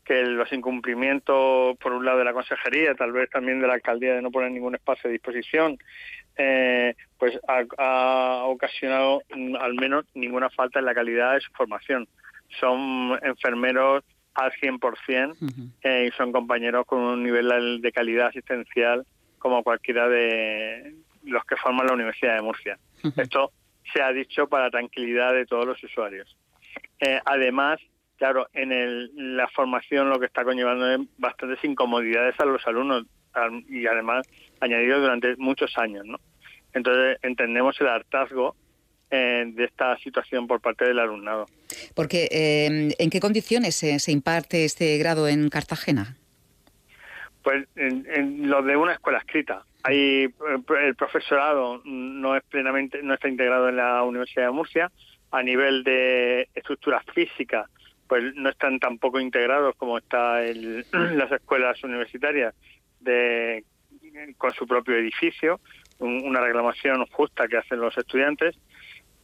que 0.04 0.24
los 0.24 0.50
incumplimientos, 0.52 1.76
por 1.78 1.92
un 1.92 2.04
lado, 2.04 2.18
de 2.18 2.24
la 2.24 2.32
consejería, 2.32 2.94
tal 2.94 3.12
vez 3.12 3.28
también 3.30 3.60
de 3.60 3.66
la 3.66 3.74
alcaldía 3.74 4.14
de 4.14 4.22
no 4.22 4.30
poner 4.30 4.50
ningún 4.50 4.74
espacio 4.74 5.08
a 5.08 5.12
disposición, 5.12 5.78
eh, 6.36 6.94
pues 7.18 7.38
ha, 7.46 8.44
ocasionado 8.44 9.22
mm, 9.34 9.56
al 9.56 9.74
menos 9.74 10.06
ninguna 10.14 10.48
falta 10.48 10.78
en 10.78 10.86
la 10.86 10.94
calidad 10.94 11.34
de 11.34 11.40
su 11.42 11.52
formación. 11.52 12.08
Son 12.58 13.18
enfermeros 13.22 14.04
al 14.34 14.52
100% 14.52 15.36
eh, 15.82 16.08
y 16.08 16.16
son 16.16 16.32
compañeros 16.32 16.86
con 16.86 17.00
un 17.00 17.22
nivel 17.22 17.80
de 17.80 17.92
calidad 17.92 18.28
asistencial 18.28 19.04
como 19.38 19.62
cualquiera 19.62 20.08
de 20.08 20.94
los 21.24 21.44
que 21.44 21.56
forman 21.56 21.86
la 21.86 21.94
Universidad 21.94 22.36
de 22.36 22.42
Murcia. 22.42 22.78
Esto 23.16 23.52
se 23.92 24.02
ha 24.02 24.12
dicho 24.12 24.48
para 24.48 24.70
tranquilidad 24.70 25.32
de 25.32 25.46
todos 25.46 25.66
los 25.66 25.82
usuarios. 25.82 26.36
Eh, 27.00 27.20
además, 27.24 27.80
claro, 28.16 28.48
en 28.52 29.36
la 29.36 29.48
formación 29.48 30.10
lo 30.10 30.18
que 30.18 30.26
está 30.26 30.44
conllevando 30.44 30.90
es 30.90 31.00
bastantes 31.18 31.62
incomodidades 31.64 32.38
a 32.38 32.44
los 32.44 32.66
alumnos 32.66 33.04
y 33.68 33.86
además 33.86 34.26
añadido 34.60 35.00
durante 35.00 35.36
muchos 35.36 35.76
años, 35.78 36.04
¿no? 36.04 36.18
Entonces 36.72 37.18
entendemos 37.22 37.80
el 37.80 37.88
hartazgo 37.88 38.56
eh, 39.12 39.44
de 39.44 39.64
esta 39.64 39.98
situación 39.98 40.46
por 40.46 40.60
parte 40.60 40.84
del 40.84 41.00
alumnado. 41.00 41.46
Porque, 41.96 42.28
eh, 42.30 42.94
¿en 42.96 43.10
qué 43.10 43.18
condiciones 43.18 43.74
se, 43.74 44.12
imparte 44.12 44.64
este 44.64 44.98
grado 44.98 45.26
en 45.26 45.48
Cartagena? 45.48 46.16
Pues 47.42 47.66
en, 47.74 48.48
lo 48.48 48.62
de 48.62 48.76
una 48.76 48.92
escuela 48.92 49.18
escrita. 49.18 49.64
Hay, 49.82 50.26
eh, 50.26 50.32
el 50.84 50.94
profesorado 50.94 51.82
no 51.84 52.36
es 52.36 52.44
plenamente, 52.44 53.02
no 53.02 53.14
está 53.14 53.28
integrado 53.28 53.68
en 53.68 53.76
la 53.78 54.04
Universidad 54.04 54.46
de 54.46 54.52
Murcia. 54.52 54.92
A 55.32 55.42
nivel 55.42 55.82
de 55.82 56.48
estructura 56.54 57.02
física, 57.12 57.68
pues 58.06 58.32
no 58.36 58.48
están 58.48 58.78
tampoco 58.78 59.18
integrados 59.18 59.74
como 59.76 59.98
está 59.98 60.44
el, 60.44 60.86
las 60.92 61.32
escuelas 61.32 61.82
universitarias 61.82 62.54
de, 63.00 63.64
con 64.38 64.52
su 64.52 64.68
propio 64.68 64.94
edificio, 64.94 65.58
una 65.98 66.40
reclamación 66.40 67.04
justa 67.06 67.48
que 67.48 67.56
hacen 67.56 67.80
los 67.80 67.98
estudiantes 67.98 68.56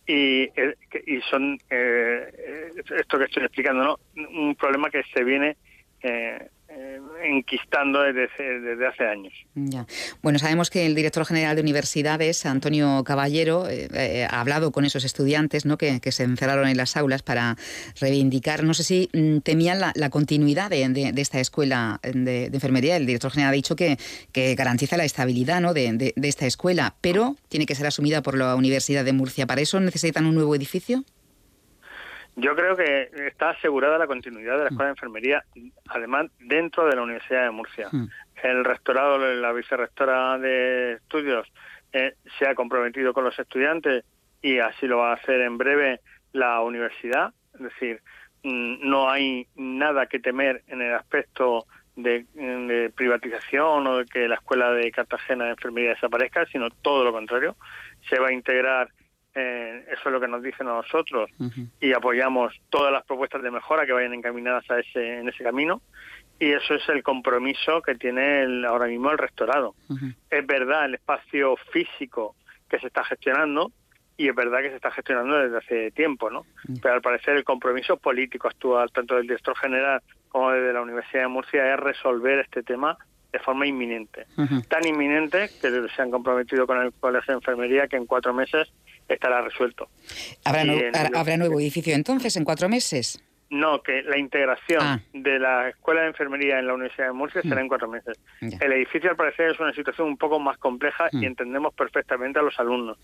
y, 0.07 0.51
eh, 0.55 0.77
y 1.07 1.21
son 1.23 1.59
eh, 1.71 2.71
esto 2.99 3.19
que 3.19 3.25
estoy 3.25 3.45
explicando 3.45 3.83
no 3.85 3.99
un 4.31 4.55
problema 4.55 4.91
que 4.91 5.03
se 5.13 5.25
viene 5.25 5.57
eh, 6.03 6.49
eh, 6.69 7.01
enquistando 7.23 8.03
desde, 8.03 8.29
desde, 8.61 8.87
hace 8.87 9.07
años. 9.07 9.33
Ya. 9.55 9.87
Bueno, 10.21 10.41
sabemos 10.41 10.69
que 10.69 10.85
el 10.85 10.97
director 10.97 11.25
general 11.25 11.55
de 11.55 11.63
universidades, 11.63 12.45
Antonio 12.45 13.05
Caballero, 13.05 13.69
eh, 13.69 13.89
eh, 13.95 14.27
ha 14.29 14.41
hablado 14.41 14.73
con 14.73 14.85
esos 14.85 15.05
estudiantes 15.05 15.65
¿no? 15.65 15.79
que, 15.79 16.01
se 16.11 16.25
encerraron 16.25 16.69
en 16.69 16.77
las 16.77 16.97
aulas 16.97 17.23
para 17.23 17.57
reivindicar, 18.01 18.65
no 18.65 18.75
sé 18.75 18.83
si 18.83 19.09
mm, 19.13 19.39
temían 19.39 19.79
la, 19.79 20.11
continuidad 20.11 20.71
de, 20.71 21.13
esta 21.17 21.39
escuela 21.39 22.01
de, 22.03 22.47
enfermería. 22.47 22.97
El 22.97 23.07
director 23.07 23.31
general 23.31 23.53
ha 23.53 23.57
dicho 23.57 23.77
que, 23.77 23.97
que 24.33 24.55
garantiza 24.57 24.97
la 24.97 25.05
estabilidad 25.05 25.61
¿no? 25.61 25.73
de 25.73 26.15
esta 26.23 26.47
escuela, 26.47 26.97
pero 27.01 27.37
tiene 27.49 27.67
que 27.67 27.77
ser 27.77 27.87
asumida 27.87 28.23
por 28.23 28.37
la 28.37 28.57
Universidad 28.57 29.05
de 29.05 29.13
Murcia. 29.13 29.47
¿Para 29.47 29.61
eso 29.61 29.79
necesitan 29.79 30.27
un 30.27 30.35
nuevo 30.35 30.55
edificio? 30.55 31.05
Yo 32.39 32.55
creo 32.55 32.77
que 32.77 33.11
está 33.27 33.51
asegurada 33.51 33.97
la 33.97 34.07
continuidad 34.07 34.59
de 34.59 34.65
la 34.65 34.69
Escuela 34.69 34.85
de 34.85 34.91
Enfermería, 34.91 35.45
además 35.89 36.27
dentro 36.39 36.87
de 36.87 36.95
la 36.95 37.03
Universidad 37.03 37.45
de 37.45 37.51
Murcia. 37.51 37.89
Mm. 37.91 38.09
El 38.43 38.65
rectorado, 38.65 39.17
la 39.17 39.53
vicerrectora 39.53 40.39
de 40.39 40.93
estudios, 40.95 41.51
eh, 41.95 42.15
se 42.39 42.47
ha 42.47 42.55
comprometido 42.55 43.15
con 43.15 43.25
los 43.25 43.39
estudiantes 43.39 44.05
y 44.43 44.59
así 44.59 44.87
lo 44.87 44.99
va 44.99 45.13
a 45.13 45.15
hacer 45.15 45.41
en 45.41 45.57
breve 45.57 46.01
la 46.33 46.61
universidad. 46.61 47.33
Es 47.55 47.63
decir, 47.63 48.03
mm, 48.43 48.87
no 48.87 49.09
hay 49.09 49.47
nada 49.55 50.05
que 50.05 50.19
temer 50.19 50.63
en 50.67 50.83
el 50.83 50.93
aspecto 50.93 51.65
de, 51.97 52.27
de, 52.35 52.93
privatización 52.95 53.87
o 53.87 53.97
de 53.97 54.05
que 54.05 54.29
la 54.29 54.35
Escuela 54.35 54.73
de 54.73 54.93
Cartagena 54.93 55.47
de 55.47 55.53
Enfermería 55.53 55.95
desaparezca, 55.95 56.45
sino 56.53 56.69
todo 56.69 57.03
lo 57.03 57.13
contrario. 57.13 57.57
Se 58.11 58.19
va 58.19 58.29
a 58.29 58.33
integrar 58.35 58.91
eh, 59.39 59.85
eso 59.93 60.03
es 60.07 60.13
lo 60.13 60.19
que 60.19 60.29
nos 60.29 60.43
dicen 60.43 60.67
a 60.67 60.73
nosotros 60.73 61.31
y 61.79 61.93
apoyamos 61.93 62.59
todas 62.71 62.91
las 62.91 63.05
propuestas 63.05 63.43
de 63.43 63.51
mejora 63.51 63.85
que 63.85 63.93
vayan 63.93 64.15
encaminadas 64.15 64.65
a 64.71 64.79
ese, 64.81 65.19
en 65.19 65.29
ese 65.29 65.45
camino 65.45 65.83
y 66.39 66.53
eso 66.53 66.75
es 66.75 66.89
el 66.89 67.03
compromiso 67.03 67.83
que 67.83 67.97
tiene 67.97 68.67
ahora 68.67 68.87
mismo 68.87 69.11
el 69.11 69.19
rectorado. 69.19 69.75
Es 70.31 70.47
verdad 70.47 70.87
el 70.87 70.95
espacio 70.95 71.55
físico 71.71 72.35
que 72.69 72.79
se 72.79 72.87
está 72.87 73.05
gestionando 73.05 73.73
y 74.17 74.29
es 74.29 74.35
verdad 74.35 74.63
que 74.63 74.71
se 74.71 74.77
está 74.77 74.91
gestionando 74.91 75.37
desde 75.37 75.59
hace 75.59 75.91
tiempo, 75.91 76.31
¿no? 76.31 76.47
Pero 76.81 76.95
al 76.95 77.03
parecer 77.03 77.37
el 77.37 77.45
compromiso 77.45 77.99
político 77.99 78.49
actual, 78.49 78.91
tanto 78.91 79.17
del 79.17 79.25
director 79.25 79.55
general 79.59 80.01
como 80.31 80.51
desde 80.53 80.73
la 80.73 80.81
Universidad 80.81 81.25
de 81.25 81.29
Murcia, 81.29 81.75
es 81.75 81.79
resolver 81.79 82.39
este 82.39 82.63
tema 82.63 82.97
de 83.33 83.39
forma 83.39 83.67
inminente. 83.67 84.27
Tan 84.69 84.87
inminente 84.87 85.51
que 85.61 85.87
se 85.95 86.03
han 86.03 86.11
comprometido 86.11 86.67
con 86.67 86.81
el 86.81 86.93
Colegio 86.93 87.35
de 87.35 87.39
Enfermería 87.39 87.87
que 87.87 87.97
en 87.97 88.07
cuatro 88.07 88.33
meses 88.33 88.69
estará 89.09 89.43
resuelto. 89.43 89.89
¿Habrá, 90.45 91.37
nuevo 91.37 91.61
edificio 91.61 91.95
entonces 91.95 92.37
en 92.37 92.45
cuatro 92.45 92.69
meses? 92.69 93.23
No, 93.49 93.81
que 93.81 94.03
la 94.03 94.19
integración 94.19 94.83
ah. 94.83 95.01
de 95.13 95.39
la 95.39 95.69
Escuela 95.69 96.01
de 96.01 96.09
Enfermería 96.09 96.59
en 96.59 96.67
la 96.67 96.75
Universidad 96.75 97.07
de 97.07 97.13
Murcia 97.13 97.43
será 97.43 97.61
en 97.61 97.67
mm. 97.67 97.69
cuatro 97.69 97.89
meses. 97.89 98.19
El 98.41 98.73
edificio, 98.73 99.11
al 99.11 99.17
parecer, 99.17 99.53
es 99.53 99.61
una 99.61 99.73
situación 99.73 100.09
un 100.09 100.17
poco 100.17 100.41
más 100.41 100.59
compleja 100.59 101.09
y 101.13 101.19
mm. 101.19 101.25
entendemos 101.25 101.73
perfectamente 101.75 102.41
a 102.41 102.43
los 102.43 102.59
alumnos. 102.59 102.99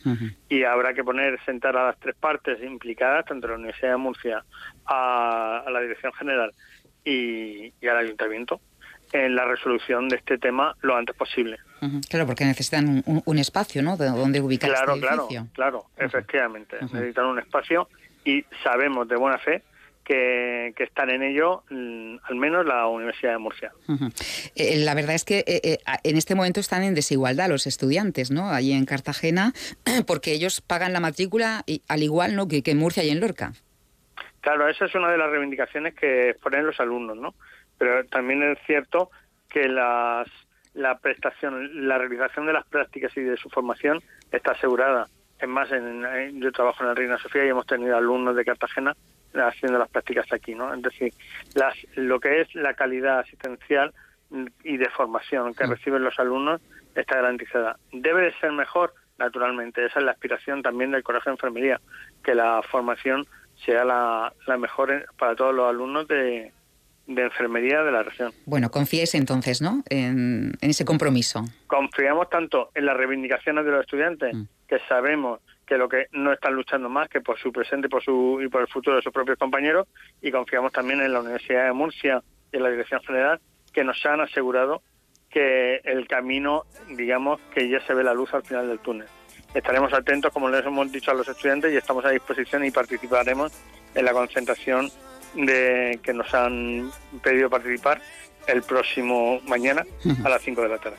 Y 0.48 0.64
habrá 0.64 0.94
que 0.94 1.04
poner, 1.04 1.38
sentar 1.44 1.76
a 1.76 1.86
las 1.86 2.00
tres 2.00 2.16
partes 2.16 2.60
implicadas, 2.60 3.24
tanto 3.26 3.46
la 3.46 3.54
Universidad 3.54 3.92
de 3.92 3.96
Murcia, 3.98 4.44
a, 4.86 5.64
la 5.70 5.80
Dirección 5.80 6.12
General 6.14 6.52
y 7.04 7.72
al 7.86 7.98
Ayuntamiento, 7.98 8.60
en 9.12 9.34
la 9.34 9.44
resolución 9.44 10.08
de 10.08 10.16
este 10.16 10.38
tema 10.38 10.74
lo 10.80 10.96
antes 10.96 11.14
posible. 11.14 11.58
Claro, 12.08 12.26
porque 12.26 12.44
necesitan 12.44 13.02
un, 13.04 13.38
espacio, 13.38 13.82
¿no? 13.82 13.96
De 13.96 14.06
donde 14.06 14.40
ubicar 14.40 14.70
claro, 14.70 14.94
este 14.94 15.06
edificio. 15.06 15.48
Claro, 15.52 15.84
claro, 15.88 16.06
efectivamente. 16.06 16.76
Necesitan 16.80 17.26
un 17.26 17.38
espacio 17.40 17.88
y 18.24 18.44
sabemos 18.62 19.08
de 19.08 19.16
buena 19.16 19.38
fe 19.38 19.62
que, 20.04 20.74
están 20.78 21.10
en 21.10 21.22
ello, 21.22 21.62
mm, 21.70 22.16
al 22.24 22.36
menos 22.36 22.66
la 22.66 22.86
Universidad 22.86 23.32
de 23.32 23.38
Murcia. 23.38 23.72
Eh, 24.54 24.76
la 24.76 24.94
verdad 24.94 25.14
es 25.14 25.24
que 25.24 25.38
eh, 25.40 25.60
eh, 25.62 25.78
en 26.04 26.16
este 26.16 26.34
momento 26.34 26.60
están 26.60 26.82
en 26.82 26.94
desigualdad 26.94 27.48
los 27.48 27.66
estudiantes, 27.66 28.30
¿no? 28.30 28.50
Allí 28.50 28.72
en 28.72 28.84
Cartagena, 28.84 29.52
porque 30.06 30.32
ellos 30.32 30.60
pagan 30.60 30.92
la 30.92 31.00
matrícula 31.00 31.62
y, 31.66 31.82
al 31.88 32.02
igual 32.02 32.36
¿no? 32.36 32.48
que, 32.48 32.62
que 32.62 32.72
en 32.72 32.78
Murcia 32.78 33.04
y 33.04 33.10
en 33.10 33.20
Lorca. 33.20 33.52
Claro, 34.40 34.68
esa 34.68 34.86
es 34.86 34.94
una 34.94 35.10
de 35.10 35.18
las 35.18 35.30
reivindicaciones 35.30 35.94
que 35.94 36.34
ponen 36.42 36.66
los 36.66 36.78
alumnos, 36.80 37.16
¿no? 37.16 37.34
Pero 37.78 38.04
también 38.06 38.42
es 38.42 38.58
cierto 38.66 39.10
que 39.48 39.68
las 39.68 40.28
la 40.74 40.98
prestación, 40.98 41.86
la 41.86 41.98
realización 41.98 42.46
de 42.46 42.52
las 42.52 42.66
prácticas 42.66 43.14
y 43.16 43.20
de 43.20 43.36
su 43.36 43.48
formación 43.50 44.00
está 44.30 44.52
asegurada. 44.52 45.08
Es 45.38 45.48
más, 45.48 45.70
en, 45.72 46.40
yo 46.40 46.52
trabajo 46.52 46.82
en 46.82 46.88
la 46.88 46.94
Reina 46.94 47.18
Sofía 47.18 47.44
y 47.44 47.48
hemos 47.48 47.66
tenido 47.66 47.96
alumnos 47.96 48.36
de 48.36 48.44
Cartagena 48.44 48.96
haciendo 49.34 49.78
las 49.78 49.88
prácticas 49.88 50.30
aquí, 50.32 50.54
¿no? 50.54 50.72
Es 50.72 50.82
decir, 50.82 51.12
las, 51.54 51.74
lo 51.94 52.20
que 52.20 52.42
es 52.42 52.54
la 52.54 52.74
calidad 52.74 53.20
asistencial 53.20 53.92
y 54.62 54.76
de 54.76 54.88
formación 54.90 55.54
que 55.54 55.66
mm. 55.66 55.70
reciben 55.70 56.04
los 56.04 56.18
alumnos 56.18 56.60
está 56.94 57.16
garantizada. 57.16 57.76
Debe 57.92 58.22
de 58.22 58.34
ser 58.38 58.52
mejor, 58.52 58.94
naturalmente. 59.18 59.84
Esa 59.84 59.98
es 59.98 60.04
la 60.04 60.12
aspiración 60.12 60.62
también 60.62 60.90
del 60.90 61.02
Colegio 61.02 61.30
de 61.30 61.34
Enfermería, 61.34 61.80
que 62.22 62.34
la 62.34 62.62
formación 62.62 63.26
sea 63.64 63.84
la, 63.84 64.32
la 64.46 64.56
mejor 64.56 65.06
para 65.18 65.34
todos 65.34 65.54
los 65.54 65.68
alumnos 65.68 66.08
de, 66.08 66.52
de 67.06 67.22
enfermería 67.22 67.82
de 67.82 67.92
la 67.92 68.02
región. 68.02 68.32
Bueno, 68.46 68.70
confíes 68.70 69.14
entonces, 69.14 69.60
¿no? 69.60 69.82
En, 69.88 70.52
ese 70.60 70.84
compromiso. 70.84 71.44
Confiamos 71.66 72.30
tanto 72.30 72.70
en 72.74 72.86
las 72.86 72.96
reivindicaciones 72.96 73.64
de 73.64 73.70
los 73.70 73.80
estudiantes, 73.80 74.34
mm. 74.34 74.42
que 74.68 74.78
sabemos 74.88 75.40
que 75.66 75.76
lo 75.76 75.88
que 75.88 76.06
no 76.12 76.32
están 76.32 76.54
luchando 76.54 76.88
más 76.88 77.08
que 77.08 77.20
por 77.20 77.38
su 77.38 77.52
presente 77.52 77.88
por 77.88 78.02
su, 78.02 78.40
y 78.42 78.48
por 78.48 78.62
el 78.62 78.68
futuro 78.68 78.96
de 78.96 79.02
sus 79.02 79.12
propios 79.12 79.38
compañeros, 79.38 79.88
y 80.20 80.30
confiamos 80.30 80.72
también 80.72 81.00
en 81.00 81.12
la 81.12 81.20
Universidad 81.20 81.66
de 81.66 81.72
Murcia 81.72 82.22
y 82.52 82.56
en 82.56 82.62
la 82.62 82.70
Dirección 82.70 83.00
General, 83.02 83.40
que 83.72 83.84
nos 83.84 84.04
han 84.06 84.20
asegurado 84.20 84.82
que 85.30 85.76
el 85.84 86.06
camino, 86.06 86.64
digamos, 86.90 87.40
que 87.54 87.68
ya 87.68 87.80
se 87.86 87.94
ve 87.94 88.04
la 88.04 88.12
luz 88.12 88.32
al 88.34 88.42
final 88.42 88.68
del 88.68 88.80
túnel. 88.80 89.08
Estaremos 89.54 89.92
atentos, 89.92 90.32
como 90.32 90.48
les 90.48 90.64
hemos 90.64 90.90
dicho 90.92 91.10
a 91.10 91.14
los 91.14 91.28
estudiantes, 91.28 91.72
y 91.72 91.76
estamos 91.76 92.04
a 92.04 92.10
disposición 92.10 92.64
y 92.64 92.70
participaremos 92.70 93.52
en 93.94 94.04
la 94.04 94.12
concentración 94.12 94.90
de 95.34 95.98
que 96.02 96.12
nos 96.12 96.32
han 96.34 96.90
pedido 97.22 97.50
participar 97.50 98.00
el 98.46 98.62
próximo 98.62 99.40
mañana 99.46 99.84
a 100.24 100.28
las 100.28 100.42
5 100.42 100.62
de 100.62 100.68
la 100.68 100.78
tarde. 100.78 100.96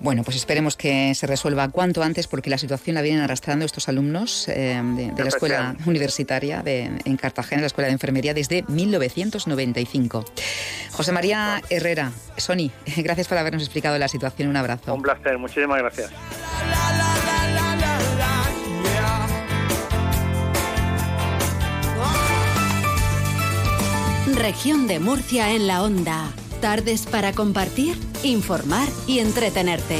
Bueno, 0.00 0.22
pues 0.24 0.36
esperemos 0.36 0.76
que 0.76 1.14
se 1.14 1.26
resuelva 1.26 1.68
cuanto 1.68 2.02
antes 2.02 2.26
porque 2.26 2.50
la 2.50 2.58
situación 2.58 2.94
la 2.94 3.02
vienen 3.02 3.22
arrastrando 3.22 3.64
estos 3.64 3.88
alumnos 3.88 4.48
eh, 4.48 4.80
de, 4.82 5.22
la 5.22 5.28
escuela 5.28 5.76
universitaria 5.86 6.62
en 6.64 7.16
Cartagena, 7.16 7.62
la 7.62 7.66
escuela 7.66 7.88
de 7.88 7.92
enfermería, 7.92 8.34
desde 8.34 8.64
1995. 8.68 10.24
José 10.92 11.12
María 11.12 11.60
Herrera, 11.70 12.12
Sony, 12.36 12.70
gracias 12.96 13.28
por 13.28 13.38
habernos 13.38 13.62
explicado 13.62 13.98
la 13.98 14.08
situación. 14.08 14.48
Un 14.48 14.56
abrazo. 14.56 14.94
Un 14.94 15.02
placer, 15.02 15.38
muchísimas 15.38 15.78
gracias. 15.78 16.10
Región 24.36 24.88
de 24.88 24.98
Murcia 24.98 25.54
en 25.54 25.68
la 25.68 25.82
onda. 25.82 26.28
Tardes 26.60 27.06
para 27.06 27.32
compartir, 27.32 27.96
informar 28.24 28.88
y 29.06 29.20
entretenerte. 29.20 29.98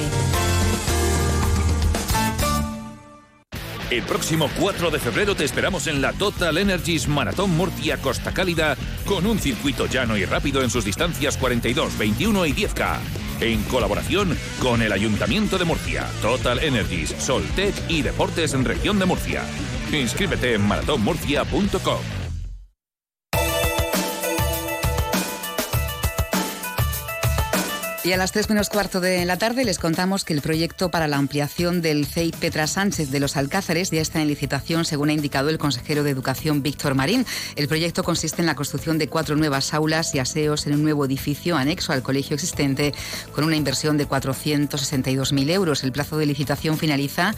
El 3.90 4.02
próximo 4.02 4.50
4 4.58 4.90
de 4.90 4.98
febrero 4.98 5.36
te 5.36 5.44
esperamos 5.44 5.86
en 5.86 6.02
la 6.02 6.12
Total 6.12 6.58
Energies 6.58 7.06
Maratón 7.06 7.50
Murcia 7.50 7.98
Costa 7.98 8.34
Cálida 8.34 8.76
con 9.06 9.24
un 9.24 9.38
circuito 9.38 9.86
llano 9.86 10.16
y 10.16 10.24
rápido 10.24 10.62
en 10.62 10.70
sus 10.70 10.84
distancias 10.84 11.36
42, 11.36 11.96
21 11.96 12.46
y 12.46 12.52
10K. 12.54 12.98
En 13.40 13.62
colaboración 13.64 14.36
con 14.60 14.82
el 14.82 14.92
Ayuntamiento 14.92 15.58
de 15.58 15.64
Murcia, 15.64 16.08
Total 16.22 16.58
Energies, 16.58 17.14
Soltech 17.18 17.74
y 17.88 18.02
Deportes 18.02 18.54
en 18.54 18.64
Región 18.64 18.98
de 18.98 19.06
Murcia. 19.06 19.44
Inscríbete 19.92 20.54
en 20.54 20.66
maratonmurcia.com. 20.66 22.13
Y 28.04 28.12
a 28.12 28.18
las 28.18 28.32
3 28.32 28.50
menos 28.50 28.68
cuarto 28.68 29.00
de 29.00 29.25
la 29.25 29.38
tarde 29.38 29.64
les 29.64 29.78
contamos 29.78 30.25
que 30.25 30.34
el 30.34 30.42
proyecto 30.42 30.90
para 30.90 31.08
la 31.08 31.16
ampliación 31.16 31.80
del 31.80 32.04
CEI 32.04 32.32
Petra 32.32 32.66
Sánchez 32.66 33.11
de 33.11 33.18
los 33.18 33.38
Alcázares 33.38 33.90
ya 33.90 34.02
está 34.02 34.20
en 34.20 34.28
licitación, 34.28 34.84
según 34.84 35.08
ha 35.08 35.14
indicado 35.14 35.49
el 35.49 35.56
consejero 35.56 36.04
de 36.04 36.11
Educación 36.11 36.62
Víctor 36.62 36.94
Marín. 36.94 37.25
El 37.56 37.66
proyecto 37.66 38.04
consiste 38.04 38.42
en 38.42 38.46
la 38.46 38.56
construcción 38.56 38.99
de 38.99 39.08
cuatro 39.08 39.37
nuevas 39.37 39.73
aulas 39.73 40.14
y 40.14 40.18
aseos 40.18 40.66
en 40.66 40.75
un 40.75 40.82
nuevo 40.82 41.06
edificio 41.06 41.56
anexo 41.56 41.94
al 41.94 42.02
colegio 42.02 42.34
existente, 42.34 42.92
con 43.32 43.44
una 43.44 43.56
inversión 43.56 43.96
de 43.96 44.06
462.000 44.06 45.50
euros. 45.50 45.82
El 45.82 45.92
plazo 45.92 46.18
de 46.18 46.26
licitación 46.26 46.76
finaliza 46.76 47.34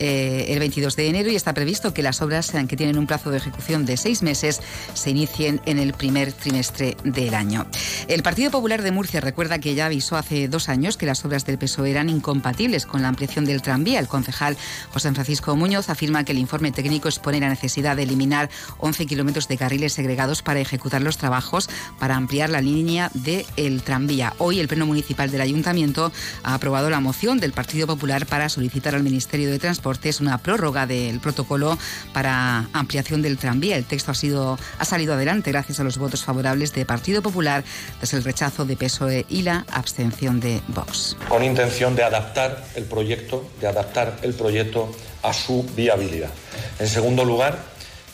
eh, 0.00 0.48
el 0.48 0.58
22 0.58 0.96
de 0.96 1.08
enero 1.08 1.30
y 1.30 1.36
está 1.36 1.54
previsto 1.54 1.94
que 1.94 2.02
las 2.02 2.20
obras, 2.20 2.52
que 2.68 2.76
tienen 2.76 2.98
un 2.98 3.06
plazo 3.06 3.30
de 3.30 3.38
ejecución 3.38 3.86
de 3.86 3.96
seis 3.96 4.22
meses, 4.22 4.60
se 4.92 5.08
inicien 5.08 5.62
en 5.64 5.78
el 5.78 5.94
primer 5.94 6.34
trimestre 6.34 6.98
del 7.04 7.32
año. 7.32 7.66
El 8.06 8.22
Partido 8.22 8.50
Popular 8.50 8.82
de 8.82 8.90
Murcia 8.90 9.22
recuerda 9.22 9.60
que 9.60 9.74
ya 9.74 9.86
avisó 9.86 10.09
hace 10.16 10.48
dos 10.48 10.68
años 10.68 10.96
que 10.96 11.06
las 11.06 11.24
obras 11.24 11.44
del 11.44 11.58
PSOE 11.58 11.90
eran 11.90 12.08
incompatibles 12.08 12.86
con 12.86 13.02
la 13.02 13.08
ampliación 13.08 13.44
del 13.44 13.62
tranvía. 13.62 13.98
El 14.00 14.08
concejal 14.08 14.56
José 14.92 15.12
Francisco 15.12 15.56
Muñoz 15.56 15.88
afirma 15.88 16.24
que 16.24 16.32
el 16.32 16.38
informe 16.38 16.72
técnico 16.72 17.08
expone 17.08 17.40
la 17.40 17.48
necesidad 17.48 17.96
de 17.96 18.02
eliminar 18.02 18.50
11 18.78 19.06
kilómetros 19.06 19.48
de 19.48 19.56
carriles 19.56 19.92
segregados 19.92 20.42
para 20.42 20.60
ejecutar 20.60 21.02
los 21.02 21.16
trabajos 21.16 21.70
para 21.98 22.16
ampliar 22.16 22.50
la 22.50 22.60
línea 22.60 23.10
del 23.14 23.82
tranvía. 23.82 24.34
Hoy 24.38 24.60
el 24.60 24.68
Pleno 24.68 24.86
Municipal 24.86 25.30
del 25.30 25.40
Ayuntamiento 25.40 26.12
ha 26.42 26.54
aprobado 26.54 26.90
la 26.90 27.00
moción 27.00 27.38
del 27.40 27.52
Partido 27.52 27.86
Popular 27.86 28.26
para 28.26 28.48
solicitar 28.48 28.94
al 28.94 29.02
Ministerio 29.02 29.50
de 29.50 29.58
Transportes 29.58 30.20
una 30.20 30.38
prórroga 30.38 30.86
del 30.86 31.20
protocolo 31.20 31.78
para 32.12 32.68
ampliación 32.72 33.22
del 33.22 33.38
tranvía. 33.38 33.76
El 33.76 33.84
texto 33.84 34.10
ha, 34.10 34.14
sido, 34.14 34.58
ha 34.78 34.84
salido 34.84 35.14
adelante 35.14 35.52
gracias 35.52 35.80
a 35.80 35.84
los 35.84 35.98
votos 35.98 36.24
favorables 36.24 36.72
de 36.74 36.84
Partido 36.84 37.22
Popular 37.22 37.64
tras 37.98 38.12
el 38.14 38.24
rechazo 38.24 38.64
de 38.64 38.76
PSOE 38.76 39.26
y 39.28 39.42
la 39.42 39.64
abstención 39.70 39.99
de 40.08 40.60
Vox. 40.68 41.16
Con 41.28 41.44
intención 41.44 41.94
de 41.94 42.02
adaptar 42.02 42.64
el 42.74 42.84
proyecto, 42.84 43.44
de 43.60 43.66
adaptar 43.66 44.16
el 44.22 44.32
proyecto 44.32 44.90
a 45.22 45.32
su 45.34 45.64
viabilidad. 45.76 46.30
En 46.78 46.88
segundo 46.88 47.24
lugar, 47.24 47.58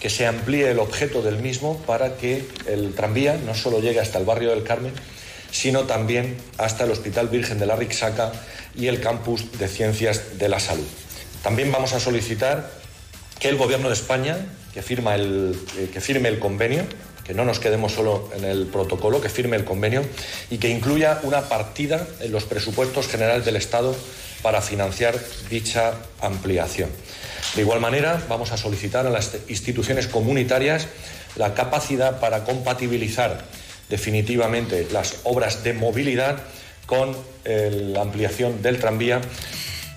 que 0.01 0.11
se 0.11 0.27
amplíe 0.27 0.71
el 0.71 0.81
objeto 0.81 1.23
del 1.23 1.39
mismo 1.39 1.79
para 1.87 2.17
que 2.17 2.47
el 2.67 2.95
tranvía 2.95 3.39
no 3.47 3.55
solo 3.55 3.81
llegue 3.81 4.01
hasta 4.01 4.19
el 4.19 4.25
barrio 4.25 4.51
del 4.51 4.65
Carmen, 4.65 4.93
sino 5.53 5.85
también 5.85 6.37
hasta 6.59 6.85
el 6.85 6.91
Hospital 6.91 7.29
Virgen 7.29 7.59
de 7.59 7.67
la 7.67 7.77
Rixaca 7.77 8.33
y 8.75 8.89
el 8.89 9.01
Campus 9.01 9.59
de 9.59 9.69
Ciencias 9.69 10.39
de 10.39 10.49
la 10.49 10.59
Salud. 10.59 10.87
También 11.43 11.71
vamos 11.71 11.93
a 11.93 12.01
solicitar 12.01 12.69
que 13.39 13.49
el 13.49 13.57
Gobierno 13.57 13.89
de 13.89 13.95
España, 13.95 14.39
que, 14.75 14.83
firma 14.83 15.15
el, 15.15 15.57
eh, 15.79 15.89
que 15.93 16.01
firme 16.01 16.29
el 16.29 16.41
convenio, 16.41 16.85
que 17.27 17.35
no 17.35 17.45
nos 17.45 17.59
quedemos 17.59 17.93
solo 17.93 18.31
en 18.37 18.45
el 18.45 18.67
protocolo, 18.67 19.21
que 19.21 19.29
firme 19.29 19.57
el 19.57 19.65
convenio 19.65 20.05
y 20.51 20.59
que 20.59 20.69
incluya 20.69 21.21
una 21.25 21.43
partida 21.49 22.07
en 22.21 22.31
los 22.31 22.45
presupuestos 22.45 23.09
generales 23.09 23.45
del 23.45 23.57
Estado 23.57 23.97
para 24.43 24.63
financiar 24.63 25.19
dicha 25.51 25.95
ampliación. 26.21 26.89
De 27.55 27.63
igual 27.63 27.81
manera, 27.81 28.23
vamos 28.29 28.53
a 28.53 28.57
solicitar 28.57 29.07
a 29.07 29.11
las 29.11 29.37
instituciones 29.49 30.07
comunitarias 30.07 30.87
la 31.37 31.55
capacidad 31.55 32.21
para 32.21 32.45
compatibilizar 32.45 33.45
definitivamente 33.89 34.87
las 34.93 35.21
obras 35.25 35.65
de 35.65 35.73
movilidad 35.73 36.43
con 36.87 37.17
la 37.45 38.03
ampliación 38.03 38.63
del 38.63 38.79
tranvía 38.79 39.21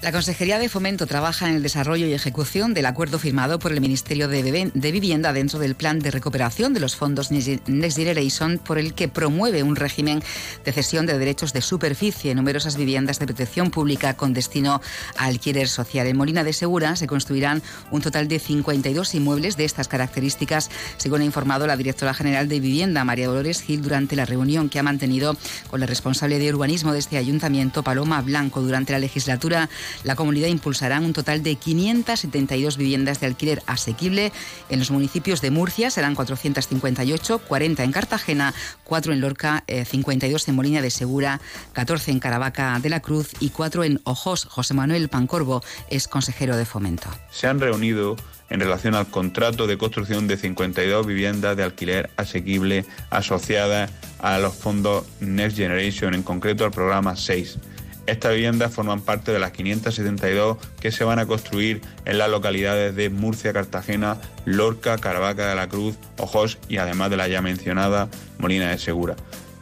la 0.01 0.13
Consejería 0.13 0.59
de 0.59 0.69
Fomento 0.69 1.07
trabaja 1.07 1.49
en 1.49 1.55
el 1.55 1.63
desarrollo 1.63 2.07
y 2.07 2.13
ejecución 2.13 2.73
del 2.73 2.85
acuerdo 2.85 3.19
firmado 3.19 3.59
por 3.59 3.73
el 3.73 3.81
Ministerio 3.81 4.29
de, 4.29 4.71
Vivienda 4.73 5.33
dentro 5.33 5.59
del 5.59 5.75
plan 5.75 5.99
de 5.99 6.09
recuperación 6.09 6.73
de 6.73 6.79
los 6.79 6.95
fondos 6.95 7.31
Next 7.31 7.97
Generation, 7.97 8.59
por 8.59 8.77
el 8.77 8.93
que 8.93 9.09
promueve 9.09 9.61
un 9.61 9.75
régimen 9.75 10.23
de 10.63 10.71
cesión 10.71 11.05
de 11.05 11.17
derechos 11.17 11.51
de 11.51 11.61
superficie 11.61 12.31
en 12.31 12.37
numerosas 12.37 12.77
viviendas 12.77 13.19
de 13.19 13.25
protección 13.25 13.71
pública 13.71 14.15
con 14.15 14.33
destino 14.33 14.81
a 15.17 15.25
alquiler 15.25 15.67
social. 15.67 16.07
En 16.07 16.15
Molina 16.15 16.45
de 16.45 16.53
Segura 16.53 16.95
se 16.95 17.05
construirán 17.05 17.61
un 17.91 18.01
total 18.01 18.29
de 18.29 18.39
52 18.39 19.15
inmuebles 19.15 19.57
de 19.57 19.65
estas 19.65 19.89
características, 19.89 20.69
según 20.95 21.21
ha 21.21 21.25
informado 21.25 21.67
la 21.67 21.75
directora 21.75 22.13
general 22.13 22.47
de 22.47 22.61
Vivienda, 22.61 23.03
María 23.03 23.27
Dolores 23.27 23.61
Gil, 23.61 23.81
durante 23.81 24.15
la 24.15 24.25
reunión 24.25 24.69
que 24.69 24.79
ha 24.79 24.83
mantenido 24.83 25.35
con 25.69 25.81
la 25.81 25.87
responsable 25.87 26.39
de 26.39 26.53
urbanismo 26.53 26.93
de 26.93 26.99
este 26.99 27.17
ayuntamiento, 27.17 27.83
Paloma 27.83 28.21
Blanco, 28.21 28.61
durante 28.61 28.93
la 28.93 28.99
legislatura 28.99 29.69
la 30.03 30.15
comunidad 30.15 30.47
impulsará 30.47 30.99
un 30.99 31.13
total 31.13 31.43
de 31.43 31.55
572 31.55 32.77
viviendas 32.77 33.19
de 33.19 33.27
alquiler 33.27 33.61
asequible 33.65 34.31
en 34.69 34.79
los 34.79 34.91
municipios 34.91 35.41
de 35.41 35.51
Murcia, 35.51 35.91
serán 35.91 36.15
458, 36.15 37.39
40 37.39 37.83
en 37.83 37.91
Cartagena, 37.91 38.53
4 38.83 39.13
en 39.13 39.21
Lorca, 39.21 39.63
52 39.67 40.41
eh, 40.41 40.51
en 40.51 40.55
Molina 40.55 40.81
de 40.81 40.91
Segura, 40.91 41.41
14 41.73 42.11
en 42.11 42.19
Caravaca 42.19 42.79
de 42.79 42.89
la 42.89 42.99
Cruz 42.99 43.31
y 43.39 43.49
4 43.49 43.83
en 43.83 44.01
Ojos. 44.03 44.45
José 44.45 44.73
Manuel 44.73 45.09
Pancorbo 45.09 45.61
es 45.89 46.07
consejero 46.07 46.57
de 46.57 46.65
fomento. 46.65 47.09
Se 47.31 47.47
han 47.47 47.59
reunido 47.59 48.15
en 48.49 48.59
relación 48.59 48.95
al 48.95 49.07
contrato 49.07 49.67
de 49.67 49.77
construcción 49.77 50.27
de 50.27 50.37
52 50.37 51.05
viviendas 51.05 51.55
de 51.55 51.63
alquiler 51.63 52.09
asequible 52.17 52.85
asociadas 53.09 53.91
a 54.19 54.39
los 54.39 54.55
fondos 54.55 55.05
Next 55.19 55.57
Generation, 55.57 56.13
en 56.13 56.23
concreto 56.23 56.65
al 56.65 56.71
programa 56.71 57.15
6 57.15 57.57
estas 58.05 58.33
viviendas 58.33 58.73
forman 58.73 59.01
parte 59.01 59.31
de 59.31 59.39
las 59.39 59.51
572 59.51 60.57
que 60.79 60.91
se 60.91 61.03
van 61.03 61.19
a 61.19 61.25
construir 61.25 61.81
en 62.05 62.17
las 62.17 62.29
localidades 62.29 62.95
de 62.95 63.09
Murcia, 63.09 63.53
Cartagena, 63.53 64.17
Lorca, 64.45 64.97
Caravaca 64.97 65.47
de 65.47 65.55
la 65.55 65.69
Cruz, 65.69 65.95
Ojos 66.17 66.57
y 66.67 66.77
además 66.77 67.09
de 67.09 67.17
la 67.17 67.27
ya 67.27 67.41
mencionada 67.41 68.09
Molina 68.37 68.69
de 68.69 68.77
Segura. 68.77 69.15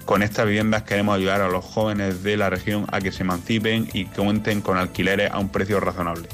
Con 0.05 0.23
estas 0.23 0.45
viviendas 0.45 0.83
queremos 0.83 1.17
ayudar 1.17 1.41
a 1.41 1.49
los 1.49 1.65
jóvenes 1.65 2.23
de 2.23 2.37
la 2.37 2.49
región 2.49 2.85
a 2.91 3.01
que 3.01 3.11
se 3.11 3.23
emancipen 3.23 3.89
y 3.91 4.05
cuenten 4.05 4.61
con 4.61 4.77
alquileres 4.77 5.31
a 5.31 5.39
un 5.39 5.49
precio 5.49 5.81
razonable. 5.81 6.29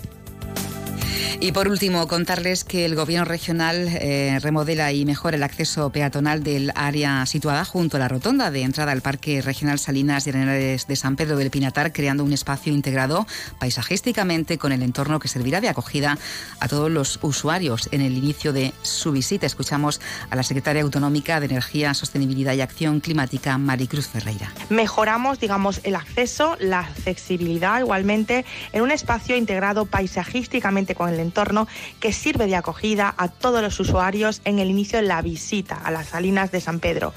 Y 1.39 1.51
por 1.51 1.67
último, 1.67 2.07
contarles 2.07 2.63
que 2.63 2.85
el 2.85 2.95
Gobierno 2.95 3.25
regional 3.25 3.87
eh, 3.89 4.39
remodela 4.41 4.91
y 4.91 5.03
mejora 5.05 5.35
el 5.35 5.43
acceso 5.43 5.89
peatonal 5.89 6.43
del 6.43 6.71
área 6.75 7.25
situada 7.25 7.65
junto 7.65 7.97
a 7.97 7.99
la 7.99 8.07
rotonda 8.07 8.51
de 8.51 8.61
entrada 8.61 8.91
al 8.91 9.01
Parque 9.01 9.41
Regional 9.41 9.79
Salinas 9.79 10.25
y 10.25 10.29
Arenales 10.29 10.87
de 10.87 10.95
San 10.95 11.15
Pedro 11.15 11.35
del 11.37 11.49
Pinatar, 11.49 11.91
creando 11.91 12.23
un 12.23 12.33
espacio 12.33 12.71
integrado 12.71 13.27
paisajísticamente 13.59 14.57
con 14.57 14.71
el 14.71 14.83
entorno 14.83 15.19
que 15.19 15.27
servirá 15.27 15.59
de 15.59 15.69
acogida 15.69 16.17
a 16.59 16.67
todos 16.67 16.89
los 16.89 17.19
usuarios 17.21 17.89
en 17.91 18.01
el 18.01 18.17
inicio 18.17 18.53
de 18.53 18.73
su 18.81 19.11
visita. 19.11 19.45
Escuchamos 19.45 19.99
a 20.29 20.35
la 20.35 20.43
secretaria 20.43 20.83
autonómica 20.83 21.39
de 21.39 21.47
Energía, 21.47 21.93
Sostenibilidad 21.93 22.53
y 22.53 22.61
Acción 22.61 22.99
Climática, 22.99 23.57
Maricruz 23.57 24.07
Ferreira. 24.07 24.53
Mejoramos, 24.69 25.39
digamos, 25.39 25.81
el 25.83 25.95
acceso, 25.95 26.55
la 26.59 26.79
accesibilidad 26.79 27.79
igualmente 27.79 28.45
en 28.71 28.81
un 28.81 28.91
espacio 28.91 29.35
integrado 29.35 29.85
paisajísticamente 29.85 30.95
con 30.95 31.09
el 31.09 31.22
entorno 31.23 31.67
que 31.99 32.13
sirve 32.13 32.45
de 32.45 32.55
acogida 32.55 33.13
a 33.17 33.27
todos 33.27 33.61
los 33.61 33.79
usuarios 33.79 34.41
en 34.45 34.59
el 34.59 34.69
inicio 34.69 34.99
de 34.99 35.07
la 35.07 35.21
visita 35.21 35.75
a 35.75 35.89
las 35.89 36.09
salinas 36.09 36.51
de 36.51 36.61
San 36.61 36.79
Pedro. 36.79 37.13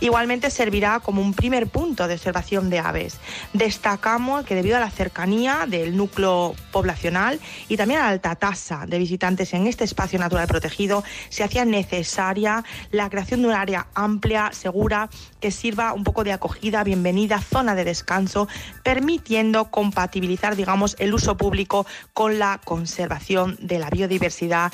Igualmente 0.00 0.50
servirá 0.50 1.00
como 1.00 1.22
un 1.22 1.34
primer 1.34 1.68
punto 1.68 2.08
de 2.08 2.14
observación 2.14 2.70
de 2.70 2.80
aves. 2.80 3.18
Destacamos 3.52 4.44
que 4.44 4.54
debido 4.54 4.76
a 4.76 4.80
la 4.80 4.90
cercanía 4.90 5.66
del 5.68 5.96
núcleo 5.96 6.54
poblacional 6.72 7.40
y 7.68 7.76
también 7.76 8.00
a 8.00 8.04
la 8.04 8.10
alta 8.10 8.34
tasa 8.34 8.84
de 8.86 8.98
visitantes 8.98 9.54
en 9.54 9.66
este 9.66 9.84
espacio 9.84 10.18
natural 10.18 10.46
protegido, 10.46 11.04
se 11.28 11.44
hacía 11.44 11.64
necesaria 11.64 12.64
la 12.90 13.08
creación 13.10 13.42
de 13.42 13.48
un 13.48 13.54
área 13.54 13.86
amplia, 13.94 14.50
segura, 14.52 15.08
que 15.40 15.50
sirva 15.50 15.92
un 15.92 16.04
poco 16.04 16.24
de 16.24 16.32
acogida, 16.32 16.84
bienvenida, 16.84 17.40
zona 17.40 17.74
de 17.74 17.84
descanso, 17.84 18.48
permitiendo 18.82 19.70
compatibilizar, 19.70 20.56
digamos, 20.56 20.96
el 20.98 21.14
uso 21.14 21.36
público 21.36 21.86
con 22.12 22.38
la 22.38 22.60
conservación 22.64 23.49
de 23.58 23.78
la 23.78 23.90
biodiversidad. 23.90 24.72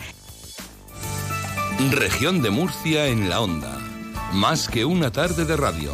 Región 1.91 2.43
de 2.43 2.51
Murcia 2.51 3.07
en 3.07 3.29
la 3.29 3.41
onda. 3.41 3.79
Más 4.33 4.69
que 4.69 4.85
una 4.85 5.13
tarde 5.13 5.45
de 5.45 5.57
radio. 5.57 5.93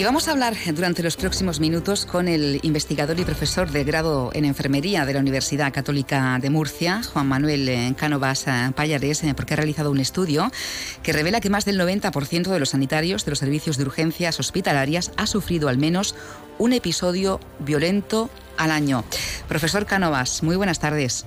Y 0.00 0.04
vamos 0.04 0.28
a 0.28 0.30
hablar 0.30 0.54
durante 0.72 1.02
los 1.02 1.18
próximos 1.18 1.60
minutos 1.60 2.06
con 2.06 2.26
el 2.26 2.58
investigador 2.62 3.20
y 3.20 3.24
profesor 3.26 3.70
de 3.70 3.84
grado 3.84 4.30
en 4.32 4.46
enfermería 4.46 5.04
de 5.04 5.12
la 5.12 5.20
Universidad 5.20 5.74
Católica 5.74 6.38
de 6.40 6.48
Murcia, 6.48 7.02
Juan 7.12 7.28
Manuel 7.28 7.68
eh, 7.68 7.94
Cánovas 7.98 8.46
eh, 8.46 8.72
Payares, 8.74 9.22
eh, 9.24 9.34
porque 9.36 9.52
ha 9.52 9.58
realizado 9.58 9.90
un 9.90 10.00
estudio 10.00 10.50
que 11.02 11.12
revela 11.12 11.42
que 11.42 11.50
más 11.50 11.66
del 11.66 11.78
90% 11.78 12.48
de 12.48 12.58
los 12.58 12.70
sanitarios 12.70 13.26
de 13.26 13.32
los 13.32 13.40
servicios 13.40 13.76
de 13.76 13.84
urgencias 13.84 14.40
hospitalarias 14.40 15.12
ha 15.18 15.26
sufrido 15.26 15.68
al 15.68 15.76
menos 15.76 16.14
un 16.56 16.72
episodio 16.72 17.38
violento 17.58 18.30
al 18.56 18.70
año. 18.70 19.04
Profesor 19.48 19.84
Cánovas, 19.84 20.42
muy 20.42 20.56
buenas 20.56 20.78
tardes. 20.78 21.26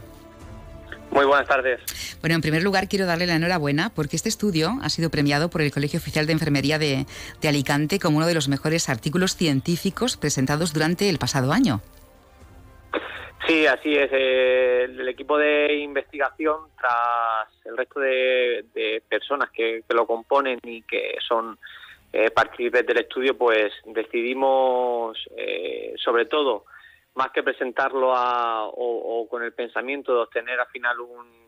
Muy 1.13 1.25
buenas 1.25 1.47
tardes. 1.47 1.79
Bueno, 2.21 2.35
en 2.35 2.41
primer 2.41 2.63
lugar 2.63 2.89
quiero 2.89 3.05
darle 3.05 3.27
la 3.27 3.35
enhorabuena 3.35 3.91
porque 3.93 4.15
este 4.15 4.29
estudio 4.29 4.71
ha 4.81 4.89
sido 4.89 5.11
premiado 5.11 5.49
por 5.51 5.61
el 5.61 5.71
Colegio 5.71 5.99
Oficial 5.99 6.25
de 6.25 6.33
Enfermería 6.33 6.79
de, 6.79 7.05
Alicante 7.47 7.99
como 7.99 8.17
uno 8.17 8.25
de 8.25 8.33
los 8.33 8.49
mejores 8.49 8.89
artículos 8.89 9.35
científicos 9.35 10.17
presentados 10.17 10.73
durante 10.73 11.09
el 11.09 11.19
pasado 11.19 11.51
año. 11.51 11.81
Sí, 13.45 13.67
así 13.67 13.93
es. 13.93 14.09
Eh, 14.11 14.85
el 14.85 15.07
equipo 15.07 15.37
de 15.37 15.75
investigación, 15.75 16.61
tras 16.79 17.49
el 17.65 17.77
resto 17.77 17.99
de, 17.99 19.03
personas 19.07 19.51
que, 19.51 19.83
lo 19.89 20.07
componen 20.07 20.57
y 20.63 20.81
que 20.81 21.17
son 21.27 21.59
eh, 22.11 22.31
partícipes 22.31 22.87
del 22.87 22.97
estudio, 22.97 23.37
pues 23.37 23.71
decidimos, 23.85 25.17
eh, 25.37 25.93
sobre 25.97 26.25
todo, 26.25 26.65
más 27.15 27.31
que 27.31 27.43
presentarlo 27.43 28.15
a, 28.15 28.67
o, 28.67 29.27
con 29.29 29.43
el 29.43 29.53
pensamiento 29.53 30.13
de 30.13 30.21
obtener 30.21 30.59
al 30.59 30.67
final 30.67 30.99
un, 30.99 31.43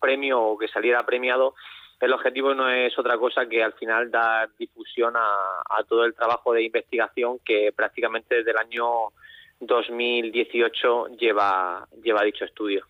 premio 0.00 0.42
o 0.42 0.58
que 0.58 0.66
saliera 0.66 1.06
premiado, 1.06 1.54
el 2.00 2.12
objetivo 2.12 2.54
no 2.54 2.68
es 2.68 2.98
otra 2.98 3.16
cosa 3.18 3.46
que 3.46 3.62
al 3.62 3.72
final 3.74 4.10
dar 4.10 4.50
difusión 4.58 5.14
a, 5.16 5.84
todo 5.88 6.04
el 6.04 6.14
trabajo 6.14 6.52
de 6.52 6.64
investigación 6.64 7.38
que 7.44 7.72
prácticamente 7.74 8.36
desde 8.36 8.50
el 8.50 8.56
año 8.56 9.12
2018 9.60 11.16
lleva, 11.18 11.86
lleva 12.02 12.22
dicho 12.24 12.44
estudio. 12.44 12.84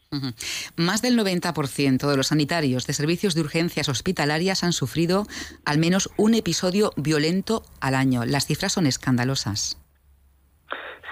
Más 0.76 1.02
del 1.02 1.18
90% 1.18 2.08
de 2.08 2.16
los 2.16 2.28
sanitarios 2.28 2.86
de 2.86 2.94
servicios 2.94 3.34
de 3.34 3.42
urgencias 3.42 3.88
hospitalarias 3.88 4.64
han 4.64 4.72
sufrido 4.72 5.26
al 5.64 5.78
menos 5.78 6.10
un 6.16 6.34
episodio 6.34 6.92
violento 6.96 7.62
al 7.80 7.94
año. 7.94 8.24
Las 8.24 8.46
cifras 8.46 8.72
son 8.72 8.86
escandalosas. 8.86 9.86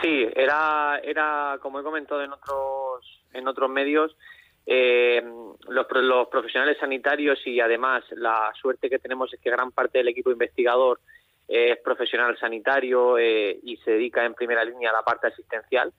Sí, 0.05 0.29
era, 0.37 1.01
era 1.03 1.57
como 1.63 1.81
he 1.81 1.83
comentado 1.83 2.23
en 2.23 2.31
otros, 2.31 3.23
en 3.33 3.49
otros 3.49 3.71
medios, 3.71 4.15
eh, 4.67 5.23
los, 5.67 5.87
los, 5.91 6.29
profesionales 6.29 6.77
sanitarios 6.79 7.39
y 7.47 7.59
además 7.59 8.05
la 8.11 8.53
suerte 8.61 8.91
que 8.91 8.99
tenemos 8.99 9.33
es 9.33 9.41
que 9.41 9.49
gran 9.49 9.73
parte 9.73 9.97
del 9.97 10.09
equipo 10.09 10.31
investigador 10.31 11.01
es 11.49 11.79
profesional 11.79 12.39
sanitario 12.39 13.17
eh, 13.17 13.59
y 13.63 13.79
se 13.79 13.93
dedica 13.93 14.27
en 14.27 14.35
primera 14.35 14.63
línea 14.63 14.91
a 14.91 14.93
la 14.93 15.03
parte 15.03 15.29
asistencial. 15.29 15.91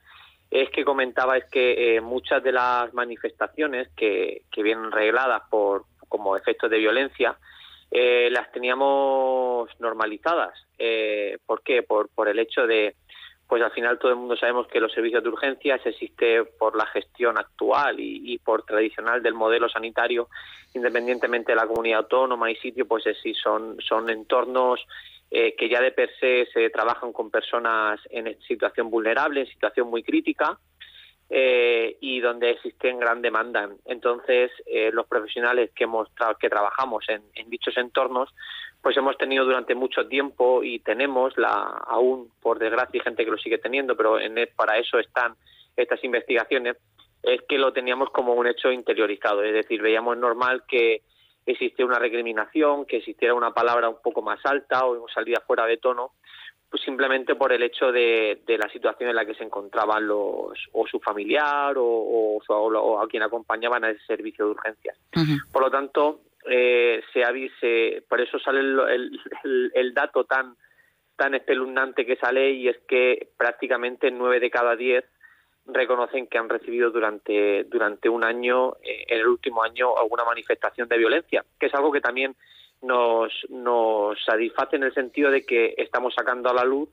Es 0.52 0.70
que 0.70 0.84
comentaba 0.84 1.36
es 1.36 1.46
que 1.46 1.96
eh, 1.96 2.00
muchas 2.00 2.44
de 2.44 2.52
las 2.52 2.94
manifestaciones 2.94 3.88
que, 3.96 4.42
que 4.52 4.62
vienen 4.62 4.92
regladas 4.92 5.42
por 5.50 5.82
como 6.08 6.36
efectos 6.36 6.70
de 6.70 6.78
violencia 6.78 7.36
las 7.90 8.52
teníamos 8.52 9.68
normalizadas. 9.80 10.52
¿Por 11.46 11.62
qué? 11.62 11.82
Por, 11.82 12.08
por 12.10 12.28
el 12.28 12.38
hecho 12.38 12.66
de 12.66 12.94
pues 13.48 13.62
al 13.62 13.70
final 13.70 13.98
todo 13.98 14.10
el 14.10 14.16
mundo 14.16 14.36
sabemos 14.36 14.66
que 14.66 14.80
los 14.80 14.92
servicios 14.92 15.22
de 15.22 15.28
urgencias 15.28 15.80
existe 15.84 16.44
por 16.44 16.76
la 16.76 16.86
gestión 16.86 17.38
actual 17.38 17.96
y, 17.98 18.38
por 18.38 18.64
tradicional 18.64 19.22
del 19.22 19.34
modelo 19.34 19.68
sanitario, 19.68 20.28
independientemente 20.74 21.52
de 21.52 21.56
la 21.56 21.66
comunidad 21.66 22.00
autónoma 22.00 22.50
y 22.50 22.56
sitio, 22.56 22.86
pues 22.86 23.04
sí 23.22 23.34
son, 23.34 23.76
son 23.80 24.10
entornos 24.10 24.84
eh, 25.30 25.54
que 25.56 25.68
ya 25.68 25.80
de 25.80 25.92
per 25.92 26.10
se 26.20 26.46
se 26.52 26.70
trabajan 26.70 27.12
con 27.12 27.30
personas 27.30 28.00
en 28.10 28.40
situación 28.42 28.90
vulnerable, 28.90 29.40
en 29.40 29.46
situación 29.46 29.88
muy 29.88 30.02
crítica, 30.02 30.58
eh, 31.28 31.96
y 32.00 32.20
donde 32.20 32.50
existen 32.50 33.00
gran 33.00 33.20
demanda. 33.20 33.68
Entonces, 33.84 34.50
eh, 34.66 34.90
los 34.92 35.06
profesionales 35.06 35.70
que 35.74 35.84
hemos 35.84 36.08
que 36.38 36.48
trabajamos 36.48 37.04
en, 37.08 37.50
dichos 37.50 37.76
entornos, 37.76 38.32
pues 38.80 38.96
hemos 38.96 39.18
tenido 39.18 39.44
durante 39.44 39.74
mucho 39.74 40.06
tiempo 40.06 40.62
y 40.62 40.78
tenemos 40.78 41.36
la 41.36 41.52
aún 41.52 42.30
por 42.40 42.58
desgracia 42.58 43.00
hay 43.00 43.04
gente 43.04 43.24
que 43.24 43.30
lo 43.30 43.38
sigue 43.38 43.58
teniendo, 43.58 43.96
pero 43.96 44.20
en, 44.20 44.36
para 44.54 44.78
eso 44.78 44.98
están 44.98 45.34
estas 45.76 46.02
investigaciones 46.04 46.76
es 47.22 47.42
que 47.48 47.58
lo 47.58 47.72
teníamos 47.72 48.10
como 48.10 48.34
un 48.34 48.46
hecho 48.46 48.70
interiorizado, 48.70 49.42
es 49.42 49.52
decir, 49.52 49.82
veíamos 49.82 50.16
normal 50.16 50.62
que 50.68 51.02
existiera 51.44 51.88
una 51.88 51.98
recriminación, 51.98 52.86
que 52.86 52.98
existiera 52.98 53.34
una 53.34 53.52
palabra 53.52 53.88
un 53.88 54.00
poco 54.02 54.22
más 54.22 54.38
alta 54.44 54.86
o 54.86 55.08
salida 55.08 55.42
fuera 55.46 55.66
de 55.66 55.76
tono, 55.76 56.12
pues 56.76 56.84
simplemente 56.84 57.36
por 57.36 57.54
el 57.54 57.62
hecho 57.62 57.90
de, 57.90 58.38
la 58.46 58.68
situación 58.68 59.08
en 59.08 59.16
la 59.16 59.24
que 59.24 59.32
se 59.32 59.44
encontraban 59.44 60.06
los 60.06 60.52
o 60.72 60.86
su 60.86 61.00
familiar 61.00 61.74
o, 61.78 62.38
o, 62.46 63.00
a 63.00 63.08
quien 63.08 63.22
acompañaban 63.22 63.82
a 63.82 63.88
ese 63.88 64.04
servicio 64.04 64.44
de 64.44 64.50
urgencias. 64.50 64.98
Por 65.50 65.62
lo 65.62 65.70
tanto, 65.70 66.20
eh, 66.46 67.02
se 67.14 67.24
avise, 67.24 68.04
por 68.06 68.20
eso 68.20 68.38
sale 68.38 68.60
el, 68.60 69.94
dato 69.94 70.24
tan 70.24 70.54
tan 71.16 71.34
espeluznante 71.34 72.04
que 72.04 72.16
sale 72.16 72.50
y 72.50 72.68
es 72.68 72.76
que 72.86 73.30
prácticamente 73.38 74.10
nueve 74.10 74.38
de 74.38 74.50
cada 74.50 74.76
diez 74.76 75.06
reconocen 75.64 76.26
que 76.26 76.36
han 76.36 76.50
recibido 76.50 76.90
durante 76.90 77.64
durante 77.64 78.10
un 78.10 78.22
año, 78.22 78.74
eh, 78.82 79.06
en 79.08 79.20
el 79.20 79.28
último 79.28 79.62
año, 79.62 79.96
alguna 79.96 80.24
manifestación 80.24 80.88
de 80.88 80.98
violencia, 80.98 81.42
que 81.58 81.66
es 81.68 81.74
algo 81.74 81.90
que 81.90 82.02
también 82.02 82.36
nos, 82.82 83.32
nos 83.48 84.22
satisface 84.24 84.76
en 84.76 84.84
el 84.84 84.94
sentido 84.94 85.30
de 85.30 85.44
que 85.44 85.74
estamos 85.76 86.14
sacando 86.14 86.50
a 86.50 86.54
la 86.54 86.64
luz 86.64 86.88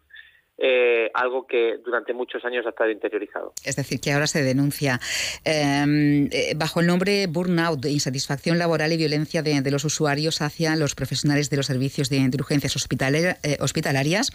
eh, 0.55 1.09
algo 1.15 1.47
que 1.47 1.79
durante 1.83 2.13
muchos 2.13 2.45
años 2.45 2.63
ha 2.67 2.69
estado 2.69 2.91
interiorizado. 2.91 3.53
Es 3.65 3.75
decir, 3.75 3.99
que 3.99 4.11
ahora 4.13 4.27
se 4.27 4.43
denuncia 4.43 4.99
em, 5.43 6.29
eh, 6.31 6.53
bajo 6.55 6.79
el 6.79 6.85
nombre 6.85 7.25
burnout, 7.25 7.83
insatisfacción 7.85 8.59
laboral 8.59 8.93
y 8.93 8.97
violencia 8.97 9.41
de, 9.41 9.71
los 9.71 9.83
usuarios 9.83 10.43
hacia 10.43 10.75
los 10.75 10.93
profesionales 10.93 11.49
de 11.49 11.57
los 11.57 11.65
servicios 11.65 12.09
de, 12.09 12.29
urgencias 12.35 12.75
eh, 12.75 13.57
hospitalarias. 13.59 14.29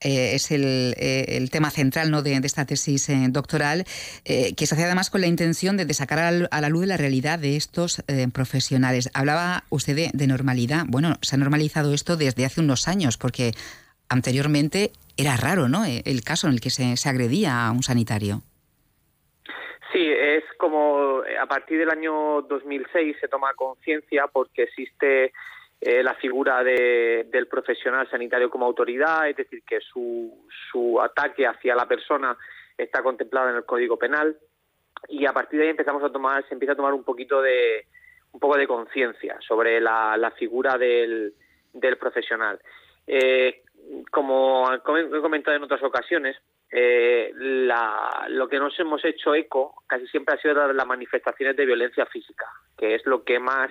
es 0.00 0.50
el, 0.50 1.48
tema 1.52 1.70
central 1.70 2.10
¿no? 2.10 2.22
de, 2.22 2.40
esta 2.42 2.66
tesis 2.66 3.08
doctoral, 3.28 3.84
que 4.24 4.66
se 4.66 4.74
hace 4.74 4.84
además 4.84 5.10
con 5.10 5.20
la 5.20 5.28
intención 5.28 5.76
de, 5.76 5.94
sacar 5.94 6.18
a 6.50 6.60
la, 6.60 6.68
luz 6.68 6.86
la 6.86 6.96
realidad 6.96 7.38
de 7.38 7.56
estos 7.56 8.02
profesionales. 8.32 9.10
Hablaba 9.14 9.64
usted 9.70 10.10
de 10.12 10.26
normalidad. 10.26 10.84
Bueno, 10.88 11.16
se 11.22 11.36
ha 11.36 11.38
normalizado 11.38 11.94
esto 11.94 12.16
desde 12.16 12.44
hace 12.44 12.60
unos 12.60 12.88
años, 12.88 13.16
porque 13.16 13.52
anteriormente 14.10 14.90
era 15.16 15.36
raro, 15.36 15.68
¿no? 15.68 15.84
Eh, 15.84 16.02
el 16.04 16.22
caso 16.22 16.46
en 16.46 16.54
el 16.54 16.60
que 16.60 16.70
se, 16.70 17.08
agredía 17.08 17.66
a 17.66 17.72
un 17.72 17.82
sanitario. 17.82 18.42
Sí, 19.92 20.06
es 20.06 20.44
como 20.58 21.24
eh, 21.24 21.38
a 21.38 21.46
partir 21.46 21.78
del 21.78 21.90
año 21.90 22.42
2006 22.42 23.16
se 23.20 23.28
toma 23.28 23.54
conciencia 23.54 24.26
porque 24.26 24.64
existe 24.64 25.32
eh, 25.80 26.02
la 26.02 26.14
figura 26.14 26.62
del 26.62 27.46
profesional 27.48 28.08
sanitario 28.10 28.50
como 28.50 28.66
autoridad, 28.66 29.28
es 29.28 29.36
decir, 29.36 29.62
que 29.66 29.80
su, 29.80 30.46
su 30.70 31.00
ataque 31.00 31.46
hacia 31.46 31.74
la 31.74 31.88
persona 31.88 32.36
está 32.76 33.02
contemplado 33.02 33.50
en 33.50 33.56
el 33.56 33.64
Código 33.64 33.98
Penal 33.98 34.36
y 35.08 35.26
a 35.26 35.32
partir 35.32 35.58
de 35.58 35.66
ahí 35.66 35.70
empezamos 35.70 36.02
a 36.04 36.12
tomar, 36.12 36.46
se 36.46 36.54
empieza 36.54 36.72
a 36.72 36.76
tomar 36.76 36.92
un 36.92 37.04
poquito 37.04 37.40
de 37.40 37.86
un 38.32 38.38
poco 38.38 38.56
de 38.56 38.66
conciencia 38.66 39.38
sobre 39.40 39.80
la, 39.80 40.16
la, 40.16 40.30
figura 40.30 40.78
del, 40.78 41.34
del 41.72 41.96
profesional. 41.96 42.60
Eh, 43.06 43.62
como 44.10 44.72
he 44.72 45.20
comentado 45.20 45.56
en 45.56 45.62
otras 45.62 45.82
ocasiones, 45.82 46.36
eh, 46.70 47.32
lo 47.34 48.48
que 48.48 48.58
nos 48.58 48.78
hemos 48.78 49.04
hecho 49.04 49.34
eco 49.34 49.82
casi 49.86 50.06
siempre 50.08 50.34
ha 50.34 50.40
sido 50.40 50.72
las 50.72 50.86
manifestaciones 50.86 51.56
de 51.56 51.66
violencia 51.66 52.06
física, 52.06 52.46
que 52.78 52.94
es 52.94 53.04
lo 53.06 53.24
que 53.24 53.38
más 53.38 53.70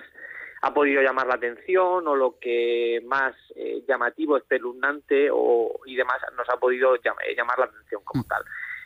ha 0.62 0.74
podido 0.74 1.00
llamar 1.00 1.26
la 1.26 1.34
atención 1.34 2.06
o 2.06 2.14
lo 2.14 2.38
que 2.38 3.00
más 3.06 3.34
eh, 3.56 3.82
llamativo, 3.88 4.36
espeluznante 4.36 5.30
o, 5.32 5.80
y 5.86 5.96
demás 5.96 6.18
nos 6.36 6.48
ha 6.50 6.58
podido 6.58 6.94
eh, 6.94 7.00
llamar 7.36 7.58
la 7.58 7.64
atención 7.64 8.02
como 8.04 8.24
tal. 8.24 8.44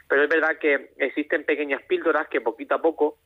Pero 0.09 0.23
es 0.23 0.29
verdad 0.29 0.59
que 0.59 0.93
existen 0.99 1.45
pequeñas 1.45 1.83
píldoras 1.83 2.29
que 2.29 2.41
poquito 2.41 2.77
a 2.77 2.83
poco 2.83 3.19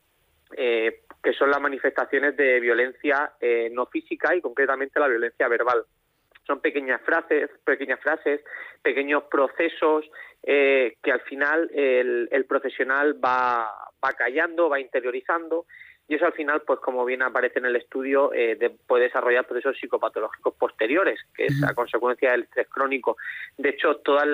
eh, 0.57 1.03
que 1.23 1.33
son 1.35 1.51
las 1.51 1.61
manifestaciones 1.61 2.37
de 2.37 2.61
violencia 2.61 3.33
eh, 3.41 3.69
no 3.73 3.87
física 3.87 4.35
y 4.35 4.41
concretamente 4.41 4.99
la 5.01 5.09
violencia 5.09 5.47
verbal. 5.49 5.85
Son 6.49 6.61
pequeñas 6.61 7.01
frases, 7.03 7.49
pequeñas 7.63 8.01
frases, 8.01 8.41
pequeños 8.83 9.23
procesos 9.31 10.05
eh, 10.43 10.97
que 11.01 11.13
al 11.13 11.21
final 11.21 11.71
el, 11.73 12.45
profesional 12.49 13.25
va, 13.25 13.71
va 14.05 14.13
callando, 14.15 14.69
va 14.69 14.81
interiorizando 14.81 15.67
y 16.09 16.15
eso 16.15 16.25
al 16.25 16.33
final, 16.33 16.63
pues 16.67 16.81
como 16.81 17.05
bien 17.05 17.21
aparece 17.21 17.59
en 17.59 17.67
el 17.67 17.77
estudio, 17.77 18.31
puede 18.87 19.05
desarrollar 19.05 19.47
procesos 19.47 19.77
psicopatológicos 19.79 20.55
posteriores, 20.55 21.21
que 21.37 21.45
es 21.45 21.63
a 21.63 21.75
consecuencia 21.75 22.31
del 22.31 22.45
estrés 22.45 22.67
crónico. 22.69 23.19
De 23.59 23.69
hecho, 23.69 23.97
todos 23.97 24.25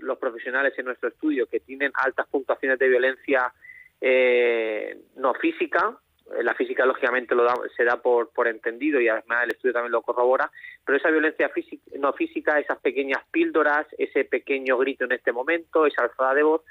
los 0.00 0.18
profesionales 0.18 0.74
en 0.76 0.86
nuestro 0.86 1.10
estudio 1.10 1.46
que 1.46 1.60
tienen 1.60 1.92
altas 1.94 2.26
puntuaciones 2.26 2.80
de 2.80 2.88
violencia 2.88 3.54
eh, 4.00 4.98
no 5.14 5.34
física, 5.34 5.90
eh, 5.90 6.03
la 6.42 6.54
física 6.54 6.86
lógicamente 6.86 7.34
lo 7.34 7.46
se 7.76 7.84
da 7.84 8.00
por, 8.00 8.30
por 8.30 8.48
entendido 8.48 9.00
y 9.00 9.08
además 9.08 9.44
el 9.44 9.50
estudio 9.50 9.74
también 9.74 9.92
lo 9.92 10.02
corrobora, 10.02 10.50
pero 10.84 10.96
esa 10.96 11.10
violencia 11.10 11.48
física, 11.50 11.82
no 11.98 12.12
física, 12.12 12.58
esas 12.58 12.78
pequeñas 12.78 13.22
píldoras, 13.30 13.86
ese 13.98 14.24
pequeño 14.24 14.78
grito 14.78 15.04
en 15.04 15.12
este 15.12 15.32
momento, 15.32 15.86
esa 15.86 16.02
alzada 16.02 16.34
de 16.34 16.42
voz, 16.42 16.62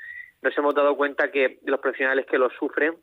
nos 0.42 0.58
hemos 0.58 0.76
dado 0.76 0.96
cuenta 0.98 1.32
que 1.32 1.60
los 1.66 1.80
profesionales 1.80 2.26
que 2.26 2.38
lo 2.38 2.50
sufren 2.50 2.96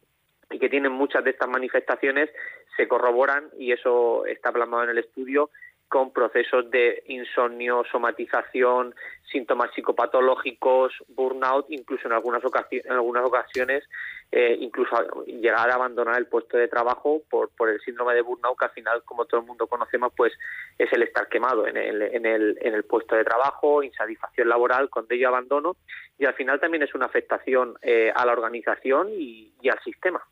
y 0.50 0.58
que 0.58 0.68
tienen 0.68 0.92
muchas 0.92 1.24
de 1.24 1.30
estas 1.30 1.48
manifestaciones 1.48 2.30
se 2.76 2.88
corroboran 2.88 3.48
y 3.58 3.72
eso 3.72 4.26
está 4.26 4.52
plasmado 4.52 4.84
en 4.84 4.90
el 4.90 4.98
estudio 4.98 5.50
con 5.90 6.12
procesos 6.12 6.70
de 6.70 7.02
insomnio, 7.08 7.82
somatización, 7.90 8.94
síntomas 9.30 9.72
psicopatológicos, 9.74 10.92
burnout, 11.08 11.66
incluso 11.68 12.06
en 12.06 12.12
algunas 12.12 12.44
ocasiones, 12.44 12.86
en 12.86 12.92
algunas 12.92 13.24
ocasiones 13.24 13.84
eh, 14.30 14.56
incluso 14.60 14.96
llegar 15.26 15.68
a 15.68 15.74
abandonar 15.74 16.16
el 16.16 16.28
puesto 16.28 16.56
de 16.56 16.68
trabajo 16.68 17.22
por, 17.28 17.50
por 17.56 17.68
el 17.68 17.80
síndrome 17.80 18.14
de 18.14 18.22
burnout, 18.22 18.56
que 18.56 18.66
al 18.66 18.70
final, 18.70 19.02
como 19.02 19.24
todo 19.24 19.40
el 19.40 19.46
mundo 19.48 19.66
conocemos, 19.66 20.12
pues 20.16 20.32
es 20.78 20.92
el 20.92 21.02
estar 21.02 21.28
quemado 21.28 21.66
en 21.66 21.76
el, 21.76 22.02
en 22.02 22.24
el, 22.24 22.56
en 22.60 22.74
el 22.74 22.84
puesto 22.84 23.16
de 23.16 23.24
trabajo, 23.24 23.82
insatisfacción 23.82 24.48
laboral, 24.48 24.90
con 24.90 25.06
ello 25.10 25.26
abandono, 25.26 25.76
y 26.16 26.24
al 26.24 26.34
final 26.34 26.60
también 26.60 26.84
es 26.84 26.94
una 26.94 27.06
afectación 27.06 27.74
eh, 27.82 28.12
a 28.14 28.24
la 28.24 28.32
organización 28.32 29.08
y 29.10 29.68
al 29.68 29.80
sistema 29.82 30.24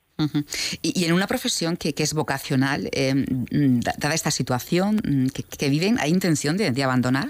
y, 0.82 1.04
en 1.04 1.12
una 1.12 1.26
profesión 1.26 1.76
que, 1.76 1.94
es 1.96 2.14
vocacional, 2.14 2.88
eh, 2.92 3.14
mm, 3.14 3.80
dada 3.80 4.14
esta 4.14 4.30
situación 4.30 4.96
mm, 4.96 5.26
que, 5.58 5.68
viven, 5.68 5.98
¿hay 6.00 6.10
intención 6.10 6.56
de, 6.56 6.82
abandonar? 6.82 7.28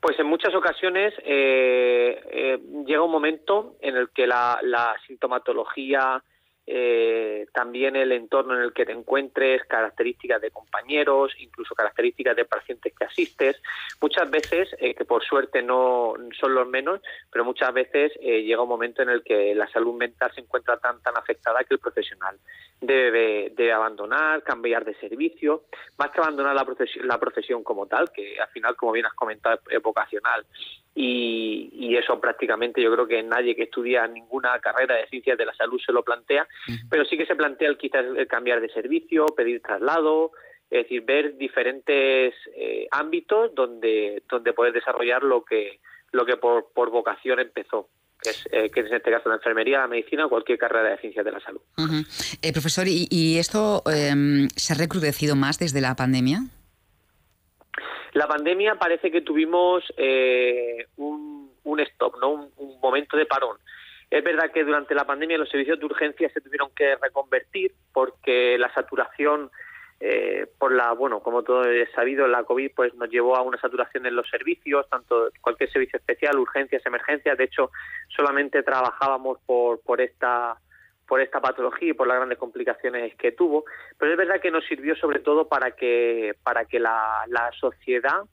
Pues 0.00 0.18
en 0.18 0.26
muchas 0.26 0.54
ocasiones 0.54 1.14
eh, 1.24 2.20
eh, 2.32 2.58
llega 2.86 3.02
un 3.02 3.12
momento 3.12 3.76
en 3.80 3.96
el 3.96 4.10
que 4.10 4.26
la 4.26 4.58
sintomatología 5.06 6.22
eh, 6.66 7.46
también 7.52 7.96
el 7.96 8.12
entorno 8.12 8.54
en 8.56 8.62
el 8.62 8.72
que 8.72 8.86
te 8.86 8.92
encuentres, 8.92 9.64
características 9.64 10.40
de 10.40 10.50
compañeros, 10.50 11.32
incluso 11.38 11.74
características 11.74 12.36
de 12.36 12.44
pacientes 12.44 12.94
que 12.96 13.04
asistes. 13.04 13.60
Muchas 14.00 14.30
veces, 14.30 14.68
eh, 14.78 14.94
que 14.94 15.04
por 15.04 15.24
suerte 15.24 15.62
no 15.62 16.14
son 16.40 16.54
los 16.54 16.68
menos, 16.68 17.00
pero 17.30 17.44
muchas 17.44 17.72
veces 17.74 18.12
eh, 18.20 18.42
llega 18.42 18.62
un 18.62 18.68
momento 18.68 19.02
en 19.02 19.08
el 19.08 19.22
que 19.22 19.54
la 19.54 19.68
salud 19.68 19.94
mental 19.94 20.30
se 20.34 20.40
encuentra 20.40 20.76
tan 20.78 21.02
tan 21.02 21.16
afectada 21.16 21.64
que 21.64 21.74
el 21.74 21.80
profesional 21.80 22.38
debe, 22.80 23.52
debe 23.56 23.72
abandonar, 23.72 24.42
cambiar 24.42 24.84
de 24.84 24.94
servicio, 24.94 25.64
más 25.98 26.10
que 26.10 26.20
abandonar 26.20 26.54
la 26.54 26.64
profesión, 26.64 27.06
la 27.08 27.18
profesión 27.18 27.64
como 27.64 27.86
tal, 27.86 28.10
que 28.12 28.40
al 28.40 28.48
final, 28.48 28.76
como 28.76 28.92
bien 28.92 29.06
has 29.06 29.14
comentado, 29.14 29.60
es 29.68 29.82
vocacional 29.82 30.44
y, 30.94 31.96
eso 31.96 32.18
prácticamente 32.20 32.82
yo 32.82 32.92
creo 32.92 33.06
que 33.06 33.22
nadie 33.22 33.54
que 33.54 33.64
estudia 33.64 34.06
ninguna 34.06 34.58
carrera 34.60 34.96
de 34.96 35.06
ciencias 35.06 35.38
de 35.38 35.46
la 35.46 35.54
salud 35.54 35.80
se 35.84 35.92
lo 35.92 36.02
plantea, 36.02 36.48
pero 36.88 37.04
sí 37.04 37.16
que 37.16 37.26
se 37.26 37.34
plantea 37.34 37.68
el 37.68 37.76
quizás 37.76 38.04
el 38.16 38.26
cambiar 38.26 38.60
de 38.60 38.68
servicio, 38.68 39.26
pedir 39.26 39.60
traslado, 39.60 40.32
es 40.70 40.84
decir, 40.84 41.02
ver 41.02 41.36
diferentes 41.36 42.34
eh, 42.56 42.88
ámbitos 42.90 43.54
donde, 43.54 44.22
donde 44.28 44.52
poder 44.52 44.72
desarrollar 44.72 45.22
lo 45.22 45.44
que, 45.44 45.80
lo 46.12 46.24
que 46.24 46.36
por, 46.36 46.72
por 46.72 46.90
vocación 46.90 47.40
empezó. 47.40 47.88
Que 48.22 48.30
es, 48.30 48.48
eh, 48.52 48.70
que 48.70 48.80
en 48.80 48.94
este 48.94 49.10
caso 49.10 49.28
la 49.28 49.34
enfermería, 49.34 49.80
la 49.80 49.88
medicina 49.88 50.26
o 50.26 50.28
cualquier 50.28 50.56
carrera 50.56 50.90
de 50.90 50.98
ciencias 50.98 51.24
de 51.24 51.32
la 51.32 51.40
salud. 51.40 51.60
Eh, 52.40 52.52
profesor, 52.52 52.86
¿y, 52.86 53.08
y 53.10 53.38
esto 53.38 53.82
em, 53.86 54.48
se 54.54 54.72
ha 54.72 54.76
recrudecido 54.76 55.34
más 55.34 55.58
desde 55.58 55.80
la 55.80 55.96
pandemia? 55.96 56.42
La 58.14 58.28
pandemia 58.28 58.74
parece 58.74 59.10
que 59.10 59.22
tuvimos 59.22 59.82
eh, 59.96 60.86
un, 60.96 61.80
stop, 61.80 62.16
¿no? 62.20 62.50
Un, 62.56 62.80
momento 62.80 63.16
de 63.16 63.26
parón. 63.26 63.56
Es 64.12 64.22
verdad 64.22 64.52
que 64.52 64.62
durante 64.62 64.94
la 64.94 65.06
pandemia 65.06 65.38
los 65.38 65.48
servicios 65.48 65.78
de 65.78 65.86
urgencia 65.86 66.28
se 66.28 66.42
tuvieron 66.42 66.68
que 66.76 66.96
reconvertir 66.96 67.72
porque 67.94 68.58
la 68.58 68.70
saturación 68.74 69.50
eh, 70.00 70.46
por 70.58 70.70
la, 70.70 70.92
bueno, 70.92 71.20
como 71.20 71.42
todo 71.42 71.64
es 71.64 71.90
sabido, 71.92 72.28
la 72.28 72.44
COVID 72.44 72.72
pues 72.76 72.94
nos 72.94 73.08
llevó 73.08 73.36
a 73.36 73.40
una 73.40 73.58
saturación 73.58 74.04
en 74.04 74.14
los 74.14 74.28
servicios, 74.28 74.86
tanto 74.90 75.30
cualquier 75.40 75.72
servicio 75.72 75.98
especial, 75.98 76.38
urgencias, 76.38 76.84
emergencias. 76.84 77.38
De 77.38 77.44
hecho, 77.44 77.70
solamente 78.14 78.62
trabajábamos 78.62 79.38
por, 79.46 79.80
por 79.80 80.02
esta 80.02 80.58
por 81.08 81.22
esta 81.22 81.40
patología 81.40 81.88
y 81.88 81.94
por 81.94 82.06
las 82.06 82.18
grandes 82.18 82.38
complicaciones 82.38 83.14
que 83.16 83.32
tuvo, 83.32 83.64
pero 83.98 84.12
es 84.12 84.18
verdad 84.18 84.42
que 84.42 84.50
nos 84.50 84.66
sirvió 84.66 84.94
sobre 84.94 85.20
todo 85.20 85.48
para 85.48 85.70
que, 85.70 86.34
para 86.42 86.66
que 86.66 86.78
la, 86.78 87.24
la 87.28 87.50
sociedad 87.52 88.24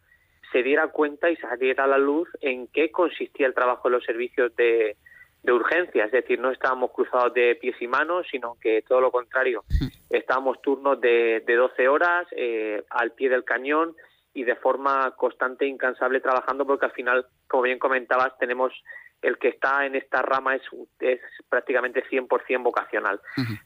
se 0.52 0.62
diera 0.62 0.88
cuenta 0.88 1.30
y 1.30 1.38
saliera 1.38 1.86
a 1.86 1.88
la 1.88 1.98
luz 1.98 2.28
en 2.42 2.68
qué 2.68 2.92
consistía 2.92 3.48
el 3.48 3.54
trabajo 3.54 3.88
de 3.88 3.96
los 3.96 4.04
servicios 4.04 4.56
de, 4.56 4.98
de 5.44 5.54
urgencia, 5.54 6.06
es 6.06 6.12
decir, 6.12 6.40
no 6.40 6.52
estábamos 6.52 6.92
cruzados 6.92 7.34
de 7.34 7.56
pies 7.56 7.76
y 7.82 7.88
manos, 7.88 8.28
sino 8.30 8.58
que 8.62 8.82
todo 8.82 9.00
lo 9.00 9.12
contrario, 9.12 9.64
estábamos 10.10 10.62
turnos 10.62 11.00
de, 11.00 11.44
de 11.46 11.56
12 11.56 11.88
horas 11.88 12.28
eh, 12.32 12.84
al 12.90 13.12
pie 13.12 13.30
del 13.30 13.44
cañón 13.44 13.96
y 14.34 14.44
de 14.44 14.56
forma 14.56 15.12
constante 15.16 15.66
e 15.66 15.70
incansable 15.70 16.20
trabajando 16.20 16.66
porque 16.66 16.86
al 16.86 16.92
final, 16.92 17.26
como 17.48 17.64
bien 17.64 17.80
comentabas, 17.80 18.38
tenemos 18.38 18.74
el 19.22 19.38
que 19.38 19.50
está 19.50 19.86
en 19.86 19.96
esta 19.96 20.22
rama 20.22 20.56
es, 20.56 20.62
es 21.00 21.20
prácticamente 21.50 22.04
100% 22.06 22.64
vocacional. 22.64 23.20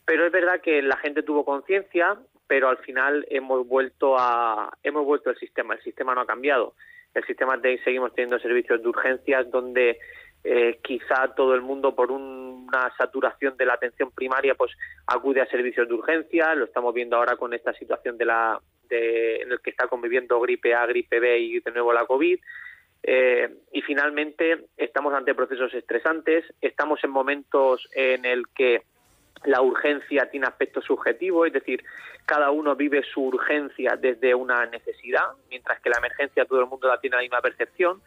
Pero 0.06 0.26
es 0.26 0.32
verdad 0.32 0.62
que 0.62 0.82
la 0.82 0.98
gente 0.98 1.22
tuvo 1.22 1.46
conciencia, 1.46 2.18
pero 2.48 2.70
al 2.70 2.78
final 2.78 3.26
hemos 3.30 3.68
vuelto 3.68 4.16
a 4.18 4.72
hemos 4.84 5.06
vuelto 5.06 5.30
al 5.30 5.38
sistema, 5.38 5.76
el 5.76 5.84
sistema 5.84 6.16
no 6.16 6.22
ha 6.22 6.26
cambiado. 6.26 6.74
El 7.14 7.24
sistema 7.26 7.58
de 7.58 7.80
seguimos 7.84 8.14
teniendo 8.16 8.40
servicios 8.40 8.82
de 8.82 8.90
urgencias 8.90 9.50
donde 9.52 10.00
eh, 10.44 10.80
quizá 10.84 11.34
todo 11.36 11.56
el 11.56 11.62
mundo 11.62 11.96
por 11.96 12.12
una 12.12 12.94
saturación 12.98 13.56
de 13.56 13.66
la 13.66 13.76
atención 13.76 14.12
primaria 14.12 14.56
pues 14.56 14.72
acude 15.08 15.42
a 15.42 15.46
servicios 15.46 15.88
de 15.88 15.94
urgencia, 15.94 16.54
lo 16.56 16.66
estamos 16.66 16.94
viendo 16.94 17.16
ahora 17.16 17.38
con 17.38 17.54
esta 17.54 17.74
situación 17.74 18.18
de 18.18 18.26
la 18.26 18.60
de, 18.90 19.38
en 19.42 19.52
el 19.52 19.62
que 19.62 19.70
está 19.70 19.88
conviviendo 19.88 20.40
gripe 20.42 20.74
A, 20.76 20.86
gripe 20.86 21.20
B 21.20 21.40
y 21.40 21.60
de 21.60 21.72
nuevo 21.72 21.94
la 21.94 22.06
COVID. 22.06 22.40
Eh, 23.06 23.50
y 23.74 23.82
finalmente 23.82 24.66
estamos 24.78 25.14
ante 25.14 25.36
procesos 25.36 25.74
estresantes, 25.74 26.46
estamos 26.62 27.04
en 27.04 27.10
momentos 27.10 27.88
en 27.94 28.24
el 28.26 28.48
que 28.56 28.84
la 29.46 29.62
urgencia 29.62 30.30
tiene 30.30 30.48
aspectos 30.48 30.86
subjetivos, 30.86 31.48
es 31.48 31.54
decir, 31.54 31.84
cada 32.26 32.52
uno 32.52 32.76
vive 32.76 33.04
su 33.04 33.24
urgencia 33.24 33.98
desde 34.00 34.34
una 34.34 34.66
necesidad, 34.68 35.32
mientras 35.50 35.82
que 35.82 35.90
la 35.90 35.98
emergencia 35.98 36.46
todo 36.46 36.62
el 36.62 36.68
mundo 36.68 36.88
la 36.88 37.00
tiene 37.00 37.18
la 37.18 37.22
misma 37.22 37.42
percepción, 37.42 38.02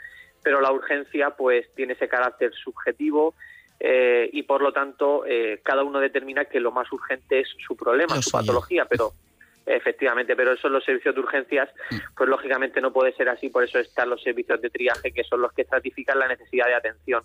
pero 0.46 0.60
la 0.60 0.70
urgencia 0.70 1.30
pues 1.30 1.66
tiene 1.74 1.94
ese 1.94 2.06
carácter 2.06 2.54
subjetivo 2.54 3.34
eh, 3.80 4.30
y 4.32 4.44
por 4.44 4.62
lo 4.62 4.72
tanto 4.72 5.26
eh, 5.26 5.58
cada 5.60 5.82
uno 5.82 5.98
determina 5.98 6.44
que 6.44 6.60
lo 6.60 6.70
más 6.70 6.86
urgente 6.92 7.40
es 7.40 7.48
su 7.66 7.76
problema, 7.76 8.22
su 8.22 8.30
patología, 8.30 8.84
pero 8.84 9.12
Efectivamente, 9.68 10.36
pero 10.36 10.52
eso 10.52 10.68
en 10.68 10.74
los 10.74 10.84
servicios 10.84 11.12
de 11.12 11.20
urgencias, 11.20 11.68
mm. 11.90 11.96
pues 12.16 12.30
lógicamente 12.30 12.80
no 12.80 12.92
puede 12.92 13.12
ser 13.14 13.28
así, 13.28 13.48
por 13.48 13.64
eso 13.64 13.80
están 13.80 14.08
los 14.08 14.22
servicios 14.22 14.60
de 14.62 14.70
triaje, 14.70 15.10
que 15.10 15.24
son 15.24 15.42
los 15.42 15.52
que 15.52 15.62
estratifican 15.62 16.20
la 16.20 16.28
necesidad 16.28 16.66
de 16.66 16.74
atención. 16.74 17.24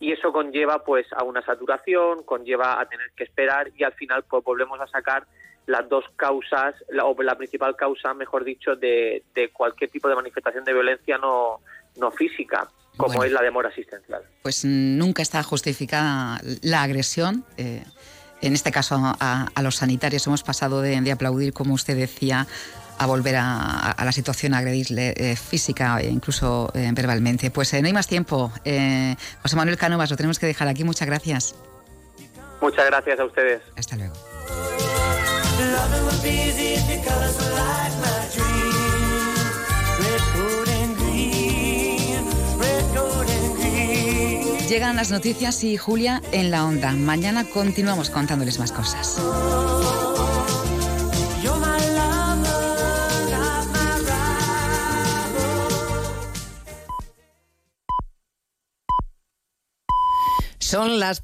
Y 0.00 0.12
eso 0.12 0.32
conlleva 0.32 0.82
pues 0.82 1.06
a 1.12 1.24
una 1.24 1.42
saturación, 1.42 2.22
conlleva 2.22 2.80
a 2.80 2.88
tener 2.88 3.10
que 3.14 3.24
esperar 3.24 3.70
y 3.76 3.84
al 3.84 3.92
final 3.92 4.24
pues 4.24 4.42
volvemos 4.42 4.80
a 4.80 4.86
sacar 4.86 5.26
las 5.66 5.86
dos 5.90 6.06
causas, 6.16 6.74
la, 6.88 7.04
o 7.04 7.22
la 7.22 7.36
principal 7.36 7.76
causa, 7.76 8.14
mejor 8.14 8.44
dicho, 8.44 8.76
de, 8.76 9.22
de 9.34 9.50
cualquier 9.50 9.90
tipo 9.90 10.08
de 10.08 10.14
manifestación 10.14 10.64
de 10.64 10.72
violencia 10.72 11.18
no, 11.18 11.60
no 11.96 12.10
física, 12.10 12.68
como 12.96 13.24
es 13.24 13.32
la 13.32 13.42
demora 13.42 13.68
asistencial. 13.68 14.22
Pues 14.42 14.64
nunca 14.64 15.22
está 15.22 15.42
justificada 15.42 16.40
la 16.62 16.82
agresión. 16.82 17.44
Eh 17.56 17.82
en 18.44 18.52
este 18.52 18.70
caso 18.70 18.96
a, 19.00 19.62
los 19.62 19.76
sanitarios. 19.76 20.26
Hemos 20.26 20.42
pasado 20.42 20.82
de, 20.82 21.10
aplaudir, 21.10 21.52
como 21.52 21.74
usted 21.74 21.96
decía, 21.96 22.46
a 22.98 23.06
volver 23.06 23.36
a, 23.38 23.96
la 24.04 24.12
situación, 24.12 24.54
a 24.54 24.58
agredirle 24.58 25.14
eh, 25.16 25.36
física 25.36 25.98
e 26.00 26.08
incluso 26.08 26.70
eh, 26.74 26.90
verbalmente. 26.92 27.50
Pues 27.50 27.72
eh, 27.72 27.80
no 27.80 27.86
hay 27.86 27.92
más 27.92 28.06
tiempo. 28.06 28.52
José 29.42 29.56
Manuel 29.56 29.78
Cánovas, 29.78 30.10
lo 30.10 30.16
tenemos 30.16 30.38
que 30.38 30.46
dejar 30.46 30.68
aquí. 30.68 30.84
Muchas 30.84 31.06
gracias. 31.06 31.54
Muchas 32.60 32.86
gracias 32.86 33.18
a 33.18 33.24
ustedes. 33.24 33.62
Hasta 33.76 33.96
luego. 33.96 34.14
Llegan 44.68 44.96
las 44.96 45.10
noticias 45.10 45.62
y 45.62 45.76
Julia 45.76 46.22
en 46.32 46.50
la 46.50 46.64
onda. 46.64 46.92
Mañana 46.92 47.44
continuamos 47.44 48.08
contándoles 48.08 48.58
más 48.58 48.72
cosas. 48.72 49.20
Son 60.58 60.98
las 60.98 61.12